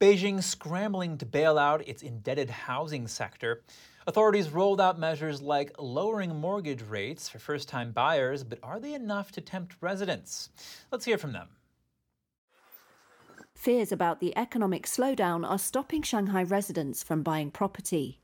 Beijing 0.00 0.42
scrambling 0.42 1.18
to 1.18 1.26
bail 1.26 1.58
out 1.58 1.86
its 1.88 2.02
indebted 2.02 2.50
housing 2.50 3.08
sector. 3.08 3.64
Authorities 4.06 4.48
rolled 4.50 4.80
out 4.80 4.98
measures 4.98 5.42
like 5.42 5.74
lowering 5.78 6.36
mortgage 6.36 6.82
rates 6.82 7.28
for 7.28 7.40
first 7.40 7.68
time 7.68 7.90
buyers, 7.90 8.44
but 8.44 8.60
are 8.62 8.78
they 8.78 8.94
enough 8.94 9.32
to 9.32 9.40
tempt 9.40 9.74
residents? 9.80 10.50
Let's 10.92 11.04
hear 11.04 11.18
from 11.18 11.32
them. 11.32 11.48
Fears 13.56 13.90
about 13.90 14.20
the 14.20 14.36
economic 14.38 14.86
slowdown 14.86 15.44
are 15.44 15.58
stopping 15.58 16.02
Shanghai 16.02 16.44
residents 16.44 17.02
from 17.02 17.24
buying 17.24 17.50
property. 17.50 18.20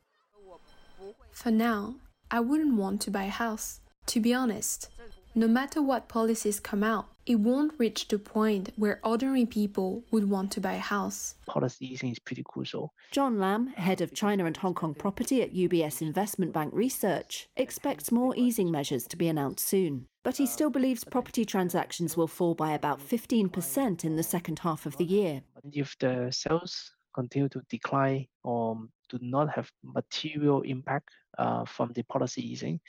For 1.33 1.51
now, 1.51 1.97
I 2.31 2.39
wouldn't 2.39 2.77
want 2.77 3.01
to 3.03 3.11
buy 3.11 3.25
a 3.25 3.31
house. 3.31 3.81
To 4.07 4.21
be 4.21 4.33
honest, 4.33 4.89
no 5.35 5.49
matter 5.49 5.83
what 5.83 6.09
policies 6.09 6.61
come 6.61 6.85
out, 6.85 7.09
it 7.27 7.37
won't 7.37 7.73
reach 7.79 8.07
the 8.09 8.19
point 8.19 8.73
where 8.77 9.01
ordinary 9.03 9.47
people 9.47 10.05
would 10.11 10.29
want 10.31 10.53
to 10.53 10.61
buy 10.61 10.75
a 10.75 10.79
house. 10.79 11.35
Policy 11.47 11.93
easing 11.93 12.13
is 12.13 12.19
pretty 12.19 12.43
crucial. 12.45 12.93
John 13.11 13.39
Lam, 13.39 13.69
head 13.69 14.01
of 14.01 14.15
China 14.15 14.45
and 14.45 14.57
Hong 14.59 14.75
Kong 14.75 14.95
property 14.95 15.43
at 15.43 15.55
UBS 15.55 16.03
Investment 16.03 16.53
Bank 16.53 16.73
Research, 16.73 17.49
expects 17.57 18.13
more 18.13 18.35
easing 18.37 18.71
measures 18.71 19.07
to 19.09 19.17
be 19.17 19.29
announced 19.29 19.67
soon. 19.67 20.07
But 20.23 20.37
he 20.37 20.47
still 20.47 20.71
believes 20.71 21.05
property 21.05 21.45
transactions 21.45 22.17
will 22.17 22.29
fall 22.29 22.55
by 22.55 22.73
about 22.73 23.01
15% 23.01 24.05
in 24.05 24.17
the 24.17 24.23
second 24.23 24.61
half 24.61 24.87
of 24.87 24.97
the 24.99 25.05
year. 25.05 25.43
If 25.73 25.97
the 25.99 26.29
sales 26.31 26.93
continue 27.15 27.49
to 27.49 27.63
decline 27.71 28.27
or 28.43 28.77
do 29.09 29.19
not 29.21 29.49
have 29.55 29.71
material 29.83 30.63
impact 30.63 31.11
uh, 31.39 31.65
from 31.65 31.93
the 31.95 32.03
policy 32.05 32.43
easing, 32.43 32.81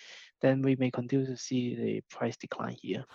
then 0.42 0.62
we 0.62 0.76
may 0.76 0.92
continue 0.92 1.26
to 1.26 1.38
see 1.38 1.76
the 1.76 2.02
price 2.10 2.38
decline 2.38 2.76
here. 2.82 3.06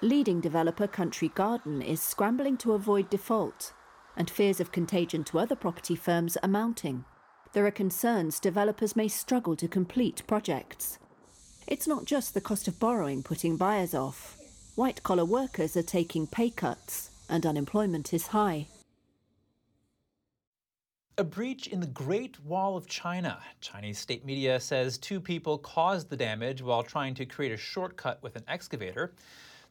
Leading 0.00 0.40
developer 0.40 0.86
Country 0.86 1.28
Garden 1.28 1.80
is 1.80 2.00
scrambling 2.00 2.56
to 2.58 2.72
avoid 2.72 3.08
default, 3.08 3.72
and 4.16 4.28
fears 4.28 4.60
of 4.60 4.72
contagion 4.72 5.24
to 5.24 5.38
other 5.38 5.54
property 5.54 5.94
firms 5.94 6.36
are 6.38 6.48
mounting. 6.48 7.04
There 7.52 7.66
are 7.66 7.70
concerns 7.70 8.40
developers 8.40 8.96
may 8.96 9.08
struggle 9.08 9.56
to 9.56 9.68
complete 9.68 10.26
projects. 10.26 10.98
It's 11.68 11.86
not 11.86 12.04
just 12.04 12.34
the 12.34 12.40
cost 12.40 12.66
of 12.66 12.80
borrowing 12.80 13.22
putting 13.22 13.56
buyers 13.56 13.94
off. 13.94 14.36
White 14.74 15.02
collar 15.02 15.24
workers 15.24 15.76
are 15.76 15.82
taking 15.82 16.26
pay 16.26 16.50
cuts, 16.50 17.10
and 17.28 17.46
unemployment 17.46 18.12
is 18.12 18.28
high. 18.28 18.66
A 21.18 21.24
breach 21.24 21.66
in 21.66 21.80
the 21.80 21.86
Great 21.88 22.40
Wall 22.40 22.74
of 22.74 22.86
China. 22.86 23.38
Chinese 23.60 23.98
state 23.98 24.24
media 24.24 24.58
says 24.58 24.96
two 24.96 25.20
people 25.20 25.58
caused 25.58 26.08
the 26.08 26.16
damage 26.16 26.62
while 26.62 26.82
trying 26.82 27.12
to 27.16 27.26
create 27.26 27.52
a 27.52 27.56
shortcut 27.58 28.22
with 28.22 28.34
an 28.34 28.44
excavator. 28.48 29.12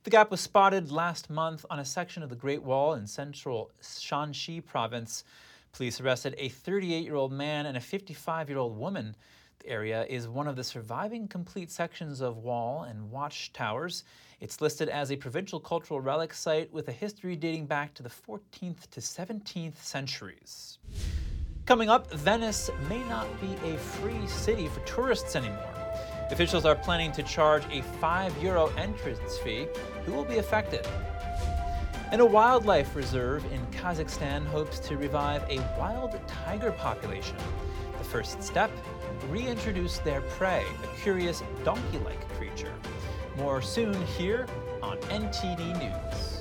The 0.04 0.12
gap 0.12 0.30
was 0.30 0.40
spotted 0.40 0.92
last 0.92 1.32
month 1.32 1.66
on 1.72 1.80
a 1.80 1.86
section 1.86 2.22
of 2.22 2.30
the 2.30 2.36
Great 2.36 2.62
Wall 2.62 2.94
in 2.94 3.08
central 3.08 3.72
Shanxi 3.82 4.64
province. 4.64 5.24
Police 5.72 6.00
arrested 6.00 6.36
a 6.38 6.50
38 6.50 7.04
year 7.04 7.16
old 7.16 7.32
man 7.32 7.66
and 7.66 7.76
a 7.76 7.82
55 7.82 8.48
year 8.48 8.60
old 8.60 8.78
woman. 8.78 9.16
The 9.62 9.70
area 9.70 10.06
is 10.08 10.28
one 10.28 10.48
of 10.48 10.56
the 10.56 10.64
surviving 10.64 11.28
complete 11.28 11.72
sections 11.72 12.22
of 12.22 12.38
wall 12.38 12.84
and 12.84 13.10
watchtowers. 13.10 14.04
It's 14.42 14.62
listed 14.62 14.90
as 14.90 15.12
a 15.12 15.16
provincial 15.16 15.60
cultural 15.60 16.02
relic 16.02 16.36
site 16.36 16.72
with 16.72 16.88
a 16.90 16.92
history 16.92 17.36
dating 17.36 17.66
back 17.66 17.96
to 17.96 18.04
the 18.04 18.10
14th 18.10 18.92
to 18.92 19.00
17th 19.00 19.78
centuries. 19.78 20.78
Coming 21.66 21.90
up, 21.90 22.12
Venice 22.12 22.72
may 22.90 23.04
not 23.04 23.28
be 23.40 23.56
a 23.64 23.78
free 23.78 24.28
city 24.28 24.68
for 24.68 24.80
tourists 24.82 25.36
anymore. 25.36 25.70
Officials 26.32 26.66
are 26.66 26.76
planning 26.76 27.12
to 27.12 27.24
charge 27.24 27.64
a 27.72 27.84
5 27.84 28.42
euro 28.42 28.68
entrance 28.78 29.38
fee. 29.38 29.68
Who 30.06 30.14
will 30.14 30.26
be 30.26 30.40
affected? 30.40 30.88
And 32.12 32.20
a 32.20 32.26
wildlife 32.26 32.96
reserve 32.96 33.46
in 33.54 33.66
Kazakhstan 33.68 34.46
hopes 34.48 34.80
to 34.80 34.98
revive 34.98 35.44
a 35.50 35.60
wild 35.78 36.20
tiger 36.28 36.72
population. 36.72 37.38
The 38.00 38.04
first 38.06 38.42
step 38.42 38.72
reintroduce 39.30 40.00
their 40.00 40.22
prey, 40.22 40.66
a 40.84 41.02
curious 41.02 41.44
donkey 41.64 42.00
like 42.00 42.28
creature. 42.38 42.74
More 43.38 43.62
soon 43.62 43.94
here 44.08 44.48
on 44.82 44.98
NTD 44.98 45.80
News. 45.80 46.41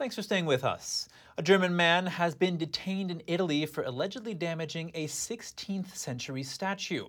Thanks 0.00 0.14
for 0.14 0.22
staying 0.22 0.46
with 0.46 0.64
us. 0.64 1.10
A 1.36 1.42
German 1.42 1.76
man 1.76 2.06
has 2.06 2.34
been 2.34 2.56
detained 2.56 3.10
in 3.10 3.22
Italy 3.26 3.66
for 3.66 3.82
allegedly 3.84 4.32
damaging 4.32 4.90
a 4.94 5.06
16th 5.06 5.94
century 5.94 6.42
statue. 6.42 7.04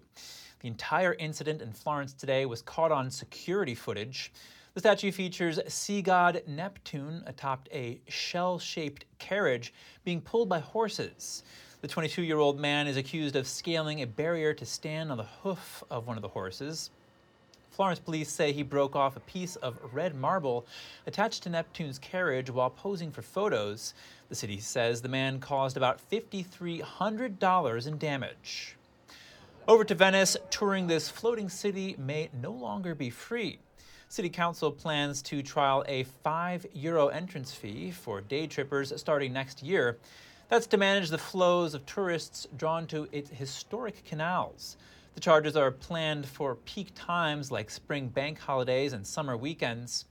The 0.60 0.68
entire 0.68 1.14
incident 1.14 1.62
in 1.62 1.72
Florence 1.72 2.12
today 2.12 2.46
was 2.46 2.62
caught 2.62 2.92
on 2.92 3.10
security 3.10 3.76
footage. 3.76 4.34
The 4.74 4.82
statue 4.82 5.14
features 5.14 5.58
sea 5.70 6.02
god 6.02 6.42
Neptune 6.46 7.24
atop 7.28 7.70
a 7.72 8.02
shell 8.10 8.60
shaped 8.60 9.06
carriage 9.20 9.74
being 10.04 10.20
pulled 10.20 10.50
by 10.50 10.60
horses. 10.60 11.44
The 11.80 11.88
22 11.88 12.24
year 12.24 12.39
old 12.39 12.60
man 12.60 12.88
is 12.88 12.98
accused 12.98 13.38
of 13.38 13.48
scaling 13.48 14.02
a 14.02 14.06
barrier 14.06 14.54
to 14.56 14.66
stand 14.66 15.14
on 15.14 15.18
the 15.18 15.30
hoof 15.44 15.82
of 15.89 16.08
one 16.08 16.18
of 16.18 16.22
the 16.22 16.28
horses. 16.28 16.89
Florence 17.72 17.99
police 17.99 18.30
say 18.30 18.51
he 18.51 18.63
broke 18.63 18.97
off 18.97 19.15
a 19.15 19.22
piece 19.22 19.55
of 19.55 19.80
red 19.93 20.13
marble 20.13 20.65
attached 21.07 21.43
to 21.43 21.49
Neptune's 21.49 21.97
carriage 21.97 22.49
while 22.49 22.69
posing 22.69 23.11
for 23.11 23.22
photos. 23.22 23.93
The 24.28 24.36
city 24.36 24.59
says 24.59 25.01
the 25.01 25.07
man 25.07 25.39
caused 25.39 25.78
about 25.78 26.01
$5,300 26.11 27.88
in 27.88 27.97
damage. 27.97 28.76
Over 29.69 29.86
to 29.86 29.95
Venice, 29.95 30.36
touring 30.49 30.88
this 30.88 31.07
floating 31.07 31.47
city 31.47 31.95
may 31.97 32.30
no 32.34 32.51
longer 32.51 32.93
be 32.93 33.09
free. 33.09 33.59
City 34.09 34.30
Council 34.30 34.69
plans 34.69 35.22
to 35.22 35.41
trial 35.41 35.86
a 35.88 36.03
5 36.03 36.65
euro 36.74 37.07
entrance 37.07 37.53
fee 37.53 37.91
for 37.91 38.19
day 38.19 38.47
trippers 38.47 38.91
starting 38.99 39.32
next 39.32 39.63
year. 39.63 39.97
That's 40.49 40.67
to 40.67 40.78
manage 40.78 41.09
the 41.09 41.17
flows 41.17 41.74
of 41.74 41.86
tourists 41.86 42.47
drawn 42.57 42.86
to 42.88 43.07
its 43.13 43.30
historic 43.30 44.03
canals. 44.03 44.76
The 45.14 45.20
charges 45.20 45.55
are 45.57 45.72
planned 45.72 46.26
for 46.26 46.55
peak 46.55 46.91
times 46.95 47.51
like 47.51 47.70
spring 47.70 48.07
bank 48.07 48.39
holidays 48.39 48.93
and 48.93 49.05
summer 49.05 49.36
weekends. 49.36 50.05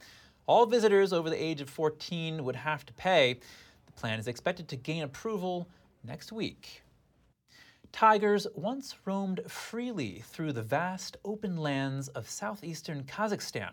All 0.46 0.66
visitors 0.66 1.12
over 1.12 1.30
the 1.30 1.42
age 1.42 1.61
of 1.61 1.70
14 1.70 2.44
would 2.44 2.57
have 2.57 2.84
to 2.86 2.92
pay. 2.92 3.40
The 3.86 3.92
plan 3.92 4.18
is 4.18 4.28
expected 4.28 4.68
to 4.68 4.76
gain 4.76 5.03
approval 5.03 5.68
next 6.05 6.32
week. 6.32 6.82
Tigers 7.92 8.46
once 8.55 8.94
roamed 9.05 9.40
freely 9.48 10.22
through 10.26 10.53
the 10.53 10.62
vast 10.62 11.16
open 11.24 11.57
lands 11.57 12.09
of 12.09 12.30
southeastern 12.30 13.05
Kazakhstan. 13.05 13.72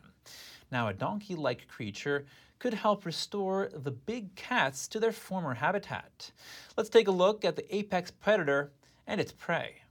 Now, 0.71 0.87
a 0.87 0.93
donkey 0.93 1.35
like 1.35 1.67
creature 1.67 2.25
could 2.59 2.73
help 2.73 3.05
restore 3.05 3.69
the 3.73 3.91
big 3.91 4.33
cats 4.35 4.87
to 4.89 4.99
their 4.99 5.11
former 5.11 5.53
habitat. 5.53 6.31
Let's 6.75 6.89
take 6.89 7.07
a 7.07 7.11
look 7.11 7.45
at 7.45 7.55
the 7.55 7.75
apex 7.75 8.11
predator 8.11 8.71
and 9.05 9.21
its 9.21 9.31
prey. 9.31 9.81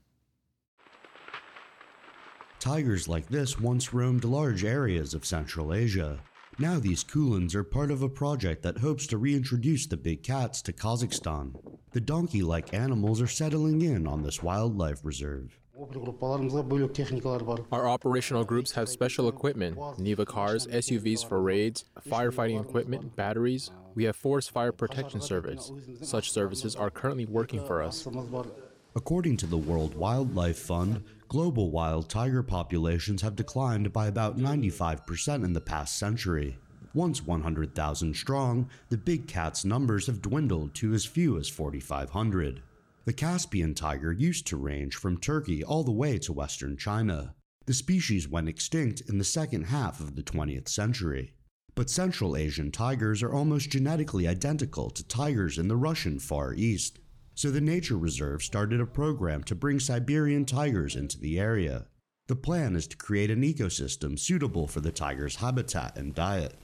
Tigers 2.67 3.07
like 3.07 3.29
this 3.29 3.57
once 3.57 3.93
roamed 3.93 4.25
large 4.25 4.65
areas 4.65 5.13
of 5.13 5.25
Central 5.25 5.73
Asia. 5.73 6.19
Now 6.59 6.79
these 6.79 7.01
kulans 7.01 7.55
are 7.55 7.63
part 7.63 7.91
of 7.91 8.01
a 8.01 8.09
project 8.09 8.61
that 8.63 8.79
hopes 8.79 9.07
to 9.07 9.17
reintroduce 9.17 9.85
the 9.85 9.95
big 9.95 10.21
cats 10.21 10.61
to 10.63 10.73
Kazakhstan. 10.73 11.55
The 11.91 12.01
donkey-like 12.01 12.73
animals 12.73 13.21
are 13.21 13.27
settling 13.27 13.83
in 13.83 14.05
on 14.05 14.21
this 14.21 14.43
wildlife 14.43 14.99
reserve. 15.05 15.57
Our 17.71 17.87
operational 17.87 18.43
groups 18.43 18.73
have 18.73 18.89
special 18.89 19.29
equipment, 19.29 19.77
Niva 19.77 20.25
cars, 20.25 20.67
SUVs 20.67 21.25
for 21.25 21.41
raids, 21.41 21.85
firefighting 22.05 22.59
equipment, 22.59 23.15
batteries. 23.15 23.71
We 23.95 24.03
have 24.03 24.17
forest 24.17 24.51
fire 24.51 24.73
protection 24.73 25.21
service. 25.21 25.71
Such 26.01 26.33
services 26.33 26.75
are 26.75 26.89
currently 26.89 27.27
working 27.27 27.65
for 27.65 27.81
us. 27.81 28.05
According 28.93 29.37
to 29.37 29.45
the 29.45 29.57
World 29.57 29.95
Wildlife 29.95 30.57
Fund, 30.57 31.03
global 31.27 31.71
wild 31.71 32.09
tiger 32.09 32.41
populations 32.41 33.21
have 33.21 33.35
declined 33.35 33.91
by 33.91 34.07
about 34.07 34.37
95% 34.37 35.43
in 35.43 35.53
the 35.53 35.61
past 35.61 35.97
century. 35.97 36.57
Once 36.93 37.25
100,000 37.25 38.15
strong, 38.15 38.69
the 38.89 38.97
big 38.97 39.27
cat's 39.27 39.65
numbers 39.65 40.07
have 40.07 40.21
dwindled 40.21 40.73
to 40.73 40.93
as 40.93 41.05
few 41.05 41.37
as 41.37 41.49
4,500. 41.49 42.61
The 43.05 43.13
Caspian 43.13 43.73
tiger 43.73 44.11
used 44.11 44.47
to 44.47 44.57
range 44.57 44.95
from 44.95 45.17
Turkey 45.17 45.63
all 45.63 45.83
the 45.83 45.91
way 45.91 46.17
to 46.19 46.33
western 46.33 46.77
China. 46.77 47.35
The 47.65 47.73
species 47.73 48.27
went 48.27 48.49
extinct 48.49 49.01
in 49.07 49.17
the 49.17 49.23
second 49.23 49.65
half 49.65 49.99
of 49.99 50.15
the 50.15 50.23
20th 50.23 50.69
century. 50.69 51.33
But 51.75 51.89
Central 51.89 52.35
Asian 52.35 52.71
tigers 52.71 53.21
are 53.21 53.33
almost 53.33 53.69
genetically 53.69 54.27
identical 54.27 54.89
to 54.89 55.07
tigers 55.07 55.57
in 55.57 55.67
the 55.67 55.75
Russian 55.75 56.19
Far 56.19 56.53
East 56.53 56.99
so 57.37 57.51
the 57.51 57.61
nature 57.61 57.95
reserve 57.95 58.41
started 58.41 58.81
a 58.81 58.85
program 58.87 59.43
to 59.43 59.53
bring 59.53 59.79
Siberian 59.79 60.43
tigers 60.43 60.95
into 60.95 61.19
the 61.19 61.39
area. 61.39 61.85
The 62.25 62.35
plan 62.35 62.75
is 62.75 62.87
to 62.87 62.97
create 62.97 63.29
an 63.29 63.43
ecosystem 63.43 64.17
suitable 64.17 64.65
for 64.65 64.79
the 64.79 64.91
tiger's 64.91 65.35
habitat 65.35 65.95
and 65.95 66.15
diet. 66.15 66.55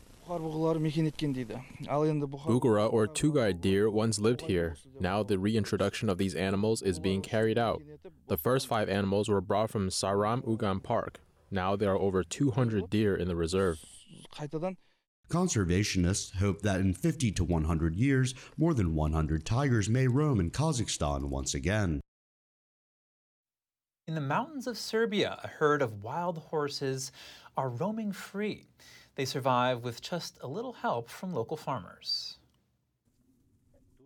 Bukhara 2.47 2.91
or 2.91 3.07
Tugay 3.07 3.61
deer 3.61 3.87
once 3.87 4.17
lived 4.17 4.41
here. 4.41 4.75
Now 4.99 5.21
the 5.21 5.37
reintroduction 5.37 6.09
of 6.09 6.17
these 6.17 6.33
animals 6.33 6.81
is 6.81 6.99
being 6.99 7.21
carried 7.21 7.59
out. 7.59 7.83
The 8.27 8.37
first 8.37 8.65
five 8.65 8.89
animals 8.89 9.29
were 9.29 9.41
brought 9.41 9.69
from 9.69 9.89
Saram 9.89 10.43
Ugan 10.43 10.81
Park. 10.81 11.19
Now 11.51 11.75
there 11.75 11.91
are 11.91 11.99
over 11.99 12.23
200 12.23 12.89
deer 12.89 13.15
in 13.15 13.27
the 13.27 13.35
reserve. 13.35 13.77
Conservationists 15.33 16.35
hope 16.35 16.61
that 16.61 16.79
in 16.79 16.93
50 16.93 17.31
to 17.31 17.43
100 17.43 17.95
years, 17.95 18.35
more 18.55 18.75
than 18.75 18.93
100 18.93 19.43
tigers 19.43 19.89
may 19.89 20.07
roam 20.07 20.39
in 20.39 20.51
Kazakhstan 20.51 21.23
once 21.23 21.55
again. 21.55 22.01
In 24.07 24.13
the 24.13 24.21
mountains 24.21 24.67
of 24.67 24.77
Serbia, 24.77 25.39
a 25.43 25.47
herd 25.47 25.81
of 25.81 26.03
wild 26.03 26.37
horses 26.37 27.11
are 27.57 27.67
roaming 27.67 28.11
free. 28.11 28.67
They 29.15 29.25
survive 29.25 29.83
with 29.83 30.03
just 30.03 30.37
a 30.43 30.47
little 30.47 30.73
help 30.73 31.09
from 31.09 31.33
local 31.33 31.57
farmers. 31.57 32.37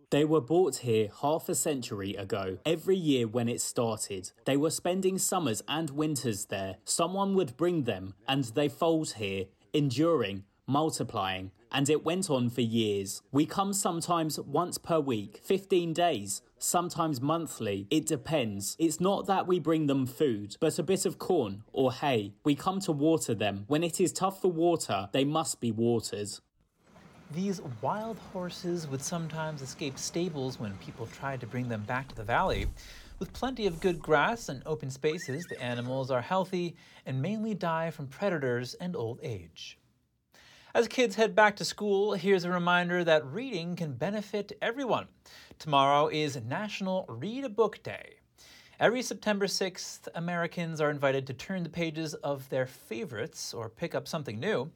They 0.08 0.24
were 0.24 0.40
brought 0.40 0.76
here 0.76 1.10
half 1.20 1.50
a 1.50 1.54
century 1.54 2.14
ago. 2.14 2.56
Every 2.64 2.96
year 2.96 3.28
when 3.28 3.50
it 3.50 3.60
started, 3.60 4.30
they 4.46 4.56
were 4.56 4.70
spending 4.70 5.18
summers 5.18 5.62
and 5.68 5.90
winters 5.90 6.46
there. 6.46 6.76
Someone 6.86 7.34
would 7.34 7.58
bring 7.58 7.84
them, 7.84 8.14
and 8.26 8.44
they 8.44 8.70
foaled 8.70 9.12
here, 9.18 9.44
enduring, 9.74 10.44
multiplying, 10.68 11.50
and 11.72 11.88
it 11.88 12.04
went 12.04 12.30
on 12.30 12.50
for 12.50 12.60
years. 12.60 13.22
We 13.32 13.46
come 13.46 13.72
sometimes 13.72 14.38
once 14.38 14.78
per 14.78 15.00
week, 15.00 15.40
15 15.42 15.92
days, 15.92 16.42
sometimes 16.58 17.20
monthly. 17.20 17.86
It 17.90 18.06
depends. 18.06 18.76
It's 18.78 19.00
not 19.00 19.26
that 19.26 19.46
we 19.46 19.58
bring 19.58 19.86
them 19.86 20.06
food, 20.06 20.56
but 20.60 20.78
a 20.78 20.82
bit 20.82 21.06
of 21.06 21.18
corn 21.18 21.64
or 21.72 21.92
hay. 21.92 22.34
We 22.44 22.54
come 22.54 22.80
to 22.80 22.92
water 22.92 23.34
them. 23.34 23.64
When 23.66 23.82
it 23.82 24.00
is 24.00 24.12
tough 24.12 24.40
for 24.40 24.52
water, 24.52 25.08
they 25.12 25.24
must 25.24 25.60
be 25.60 25.72
watered. 25.72 26.28
These 27.34 27.60
wild 27.82 28.18
horses 28.32 28.86
would 28.86 29.02
sometimes 29.02 29.60
escape 29.60 29.98
stables 29.98 30.58
when 30.58 30.74
people 30.78 31.06
tried 31.06 31.40
to 31.40 31.46
bring 31.46 31.68
them 31.68 31.82
back 31.82 32.08
to 32.08 32.14
the 32.14 32.24
valley. 32.24 32.66
With 33.18 33.32
plenty 33.32 33.66
of 33.66 33.80
good 33.80 34.00
grass 34.00 34.48
and 34.48 34.62
open 34.64 34.90
spaces, 34.90 35.44
the 35.46 35.60
animals 35.60 36.10
are 36.10 36.22
healthy 36.22 36.76
and 37.04 37.20
mainly 37.20 37.52
die 37.52 37.90
from 37.90 38.06
predators 38.06 38.74
and 38.74 38.96
old 38.96 39.18
age. 39.22 39.77
As 40.74 40.86
kids 40.86 41.16
head 41.16 41.34
back 41.34 41.56
to 41.56 41.64
school, 41.64 42.12
here's 42.12 42.44
a 42.44 42.50
reminder 42.50 43.02
that 43.02 43.24
reading 43.24 43.74
can 43.74 43.94
benefit 43.94 44.52
everyone. 44.60 45.08
Tomorrow 45.58 46.08
is 46.08 46.38
National 46.44 47.06
Read 47.08 47.44
a 47.44 47.48
Book 47.48 47.82
Day. 47.82 48.16
Every 48.78 49.00
September 49.00 49.46
6th, 49.46 50.08
Americans 50.14 50.82
are 50.82 50.90
invited 50.90 51.26
to 51.26 51.32
turn 51.32 51.62
the 51.62 51.70
pages 51.70 52.12
of 52.12 52.46
their 52.50 52.66
favorites 52.66 53.54
or 53.54 53.70
pick 53.70 53.94
up 53.94 54.06
something 54.06 54.38
new. 54.38 54.70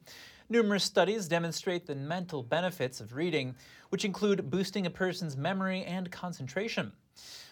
Numerous 0.49 0.83
studies 0.83 1.27
demonstrate 1.27 1.85
the 1.85 1.95
mental 1.95 2.41
benefits 2.41 2.99
of 2.99 3.13
reading, 3.13 3.55
which 3.89 4.03
include 4.03 4.49
boosting 4.49 4.87
a 4.87 4.89
person's 4.89 5.37
memory 5.37 5.83
and 5.85 6.11
concentration. 6.11 6.91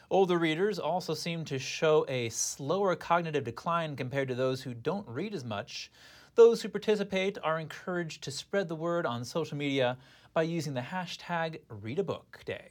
Older 0.09 0.39
readers 0.39 0.79
also 0.79 1.13
seem 1.13 1.45
to 1.45 1.59
show 1.59 2.05
a 2.09 2.27
slower 2.29 2.95
cognitive 2.95 3.43
decline 3.43 3.95
compared 3.95 4.27
to 4.29 4.35
those 4.35 4.63
who 4.63 4.73
don't 4.73 5.07
read 5.07 5.35
as 5.35 5.45
much. 5.45 5.91
Those 6.35 6.61
who 6.61 6.69
participate 6.69 7.37
are 7.43 7.59
encouraged 7.59 8.23
to 8.23 8.31
spread 8.31 8.69
the 8.69 8.75
word 8.75 9.05
on 9.05 9.25
social 9.25 9.57
media 9.57 9.97
by 10.33 10.43
using 10.43 10.73
the 10.73 10.81
hashtag 10.81 11.59
ReadABookDay. 11.69 12.69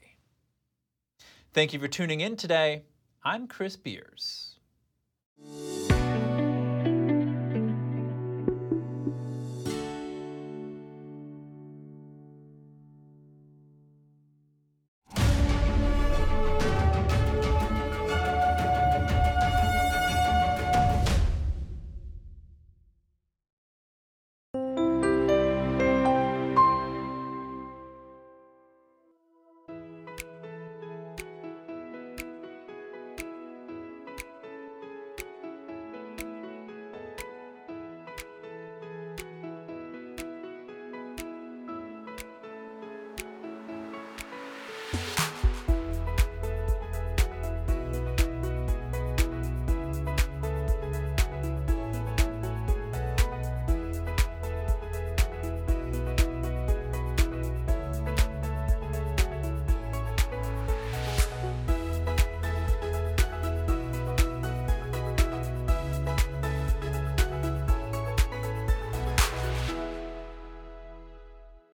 Thank 1.53 1.73
you 1.73 1.81
for 1.81 1.89
tuning 1.89 2.21
in 2.21 2.37
today. 2.37 2.85
I'm 3.23 3.47
Chris 3.47 3.77
Beers. 3.77 4.57